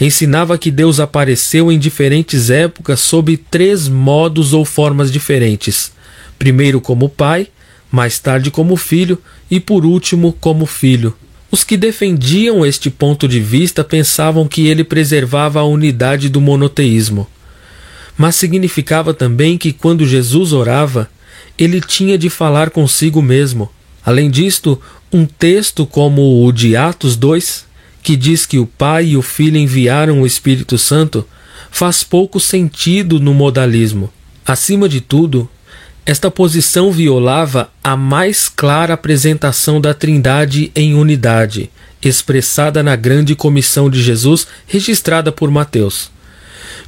Ensinava 0.00 0.56
que 0.56 0.70
Deus 0.70 1.00
apareceu 1.00 1.72
em 1.72 1.78
diferentes 1.78 2.50
épocas 2.50 3.00
sob 3.00 3.36
três 3.36 3.88
modos 3.88 4.52
ou 4.52 4.64
formas 4.64 5.10
diferentes: 5.10 5.92
primeiro 6.38 6.80
como 6.80 7.08
Pai, 7.08 7.48
mais 7.90 8.18
tarde 8.18 8.50
como 8.50 8.76
Filho 8.76 9.18
e 9.50 9.58
por 9.58 9.84
último 9.84 10.32
como 10.40 10.66
Filho. 10.66 11.14
Os 11.50 11.64
que 11.64 11.76
defendiam 11.76 12.64
este 12.64 12.90
ponto 12.90 13.26
de 13.26 13.40
vista 13.40 13.82
pensavam 13.82 14.46
que 14.46 14.66
ele 14.66 14.84
preservava 14.84 15.60
a 15.60 15.64
unidade 15.64 16.28
do 16.28 16.40
monoteísmo. 16.40 17.26
Mas 18.16 18.36
significava 18.36 19.14
também 19.14 19.56
que 19.56 19.72
quando 19.72 20.06
Jesus 20.06 20.52
orava, 20.52 21.08
ele 21.58 21.80
tinha 21.80 22.18
de 22.18 22.28
falar 22.28 22.70
consigo 22.70 23.22
mesmo. 23.22 23.70
Além 24.04 24.30
disto, 24.30 24.80
um 25.12 25.24
texto 25.24 25.86
como 25.86 26.44
o 26.44 26.52
de 26.52 26.76
Atos 26.76 27.16
2, 27.16 27.64
que 28.08 28.16
diz 28.16 28.46
que 28.46 28.58
o 28.58 28.64
Pai 28.64 29.08
e 29.08 29.16
o 29.18 29.20
Filho 29.20 29.58
enviaram 29.58 30.22
o 30.22 30.26
Espírito 30.26 30.78
Santo, 30.78 31.28
faz 31.70 32.02
pouco 32.02 32.40
sentido 32.40 33.20
no 33.20 33.34
modalismo. 33.34 34.10
Acima 34.46 34.88
de 34.88 35.02
tudo, 35.02 35.46
esta 36.06 36.30
posição 36.30 36.90
violava 36.90 37.70
a 37.84 37.98
mais 37.98 38.48
clara 38.48 38.94
apresentação 38.94 39.78
da 39.78 39.92
Trindade 39.92 40.72
em 40.74 40.94
unidade, 40.94 41.70
expressada 42.00 42.82
na 42.82 42.96
grande 42.96 43.34
comissão 43.34 43.90
de 43.90 44.02
Jesus, 44.02 44.46
registrada 44.66 45.30
por 45.30 45.50
Mateus. 45.50 46.10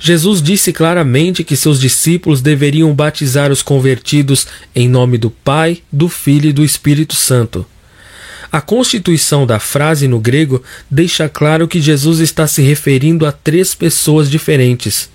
Jesus 0.01 0.41
disse 0.41 0.73
claramente 0.73 1.45
que 1.45 1.55
seus 1.55 1.79
discípulos 1.79 2.41
deveriam 2.41 2.95
batizar 2.95 3.53
os 3.53 3.61
convertidos 3.61 4.47
em 4.75 4.89
nome 4.89 5.19
do 5.19 5.29
Pai, 5.29 5.83
do 5.93 6.09
Filho 6.09 6.49
e 6.49 6.53
do 6.55 6.65
Espírito 6.65 7.15
Santo. 7.15 7.67
A 8.51 8.61
constituição 8.61 9.47
da 9.47 9.61
frase 9.61 10.09
no 10.09 10.19
grego 10.19 10.63
deixa 10.91 11.29
claro 11.29 11.69
que 11.69 11.81
Jesus 11.81 12.19
está 12.19 12.47
se 12.47 12.63
referindo 12.63 13.27
a 13.27 13.33
três 13.33 13.75
pessoas 13.75 14.31
diferentes 14.31 15.09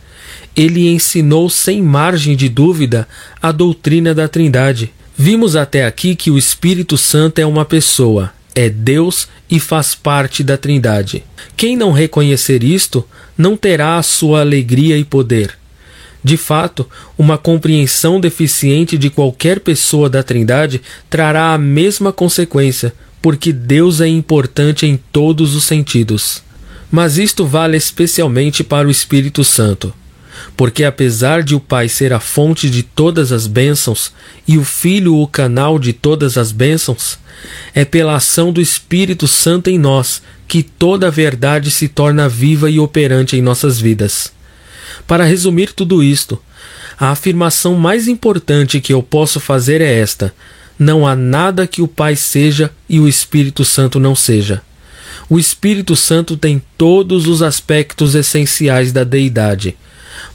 ele 0.55 0.87
ensinou 0.87 1.49
sem 1.49 1.81
margem 1.81 2.35
de 2.35 2.47
dúvida 2.47 3.07
a 3.41 3.51
doutrina 3.51 4.13
da 4.13 4.27
Trindade. 4.27 4.91
Vimos 5.17 5.55
até 5.55 5.85
aqui 5.85 6.15
que 6.15 6.31
o 6.31 6.37
Espírito 6.37 6.97
Santo 6.97 7.39
é 7.39 7.45
uma 7.45 7.65
pessoa, 7.65 8.31
é 8.53 8.69
Deus 8.69 9.27
e 9.49 9.59
faz 9.59 9.93
parte 9.93 10.43
da 10.43 10.57
Trindade. 10.57 11.23
Quem 11.57 11.75
não 11.75 11.91
reconhecer 11.91 12.63
isto 12.63 13.05
não 13.37 13.57
terá 13.57 13.97
a 13.97 14.03
sua 14.03 14.41
alegria 14.41 14.97
e 14.97 15.03
poder. 15.03 15.57
De 16.23 16.37
fato, 16.37 16.89
uma 17.17 17.37
compreensão 17.37 18.19
deficiente 18.19 18.97
de 18.97 19.09
qualquer 19.09 19.59
pessoa 19.59 20.09
da 20.09 20.23
Trindade 20.23 20.81
trará 21.09 21.53
a 21.53 21.57
mesma 21.57 22.11
consequência, 22.11 22.93
porque 23.25 23.51
Deus 23.51 24.01
é 24.01 24.07
importante 24.07 24.85
em 24.85 24.95
todos 25.11 25.55
os 25.55 25.63
sentidos. 25.63 26.43
Mas 26.91 27.17
isto 27.17 27.43
vale 27.43 27.75
especialmente 27.75 28.63
para 28.63 28.87
o 28.87 28.91
Espírito 28.91 29.43
Santo 29.43 29.91
porque 30.55 30.83
apesar 30.83 31.43
de 31.43 31.55
o 31.55 31.59
Pai 31.59 31.89
ser 31.89 32.13
a 32.13 32.19
fonte 32.19 32.69
de 32.69 32.83
todas 32.83 33.31
as 33.31 33.47
bênçãos 33.47 34.11
e 34.47 34.57
o 34.57 34.63
Filho 34.63 35.15
o 35.15 35.27
canal 35.27 35.79
de 35.79 35.93
todas 35.93 36.37
as 36.37 36.51
bênçãos, 36.51 37.17
é 37.73 37.83
pela 37.83 38.15
ação 38.15 38.51
do 38.51 38.61
Espírito 38.61 39.27
Santo 39.27 39.69
em 39.69 39.79
nós 39.79 40.21
que 40.47 40.61
toda 40.61 41.07
a 41.07 41.11
verdade 41.11 41.71
se 41.71 41.87
torna 41.87 42.29
viva 42.29 42.69
e 42.69 42.79
operante 42.79 43.35
em 43.35 43.41
nossas 43.41 43.79
vidas. 43.79 44.31
Para 45.07 45.23
resumir 45.23 45.73
tudo 45.73 46.03
isto, 46.03 46.37
a 46.99 47.09
afirmação 47.09 47.75
mais 47.75 48.07
importante 48.07 48.79
que 48.79 48.93
eu 48.93 49.01
posso 49.01 49.39
fazer 49.39 49.81
é 49.81 49.99
esta: 49.99 50.33
não 50.77 51.07
há 51.07 51.15
nada 51.15 51.67
que 51.67 51.81
o 51.81 51.87
Pai 51.87 52.15
seja 52.15 52.71
e 52.89 52.99
o 52.99 53.07
Espírito 53.07 53.63
Santo 53.63 53.99
não 53.99 54.15
seja. 54.15 54.61
O 55.29 55.39
Espírito 55.39 55.95
Santo 55.95 56.37
tem 56.37 56.61
todos 56.77 57.27
os 57.27 57.41
aspectos 57.41 58.15
essenciais 58.15 58.91
da 58.91 59.03
deidade 59.03 59.75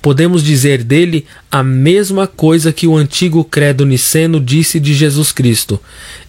podemos 0.00 0.42
dizer 0.42 0.82
dele 0.82 1.26
a 1.50 1.62
mesma 1.62 2.26
coisa 2.26 2.72
que 2.72 2.86
o 2.86 2.96
antigo 2.96 3.44
credo 3.44 3.84
niceno 3.84 4.40
disse 4.40 4.80
de 4.80 4.94
Jesus 4.94 5.32
Cristo: 5.32 5.80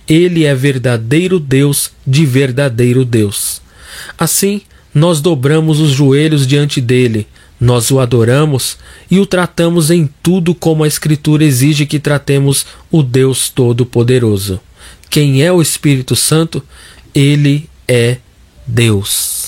Ele 0.07 0.45
é 0.45 0.53
verdadeiro 0.53 1.39
Deus 1.39 1.91
de 2.05 2.25
verdadeiro 2.25 3.05
Deus. 3.05 3.61
Assim, 4.17 4.61
nós 4.93 5.21
dobramos 5.21 5.79
os 5.79 5.91
joelhos 5.91 6.45
diante 6.45 6.81
dele, 6.81 7.27
nós 7.61 7.91
o 7.91 7.99
adoramos 7.99 8.75
e 9.09 9.19
o 9.19 9.25
tratamos 9.25 9.91
em 9.91 10.09
tudo 10.23 10.55
como 10.55 10.83
a 10.83 10.87
Escritura 10.87 11.43
exige 11.43 11.85
que 11.85 11.99
tratemos 11.99 12.65
o 12.89 13.03
Deus 13.03 13.49
Todo-Poderoso. 13.49 14.59
Quem 15.11 15.43
é 15.43 15.51
o 15.51 15.61
Espírito 15.61 16.15
Santo? 16.15 16.63
Ele 17.13 17.69
é 17.87 18.17
Deus. 18.65 19.40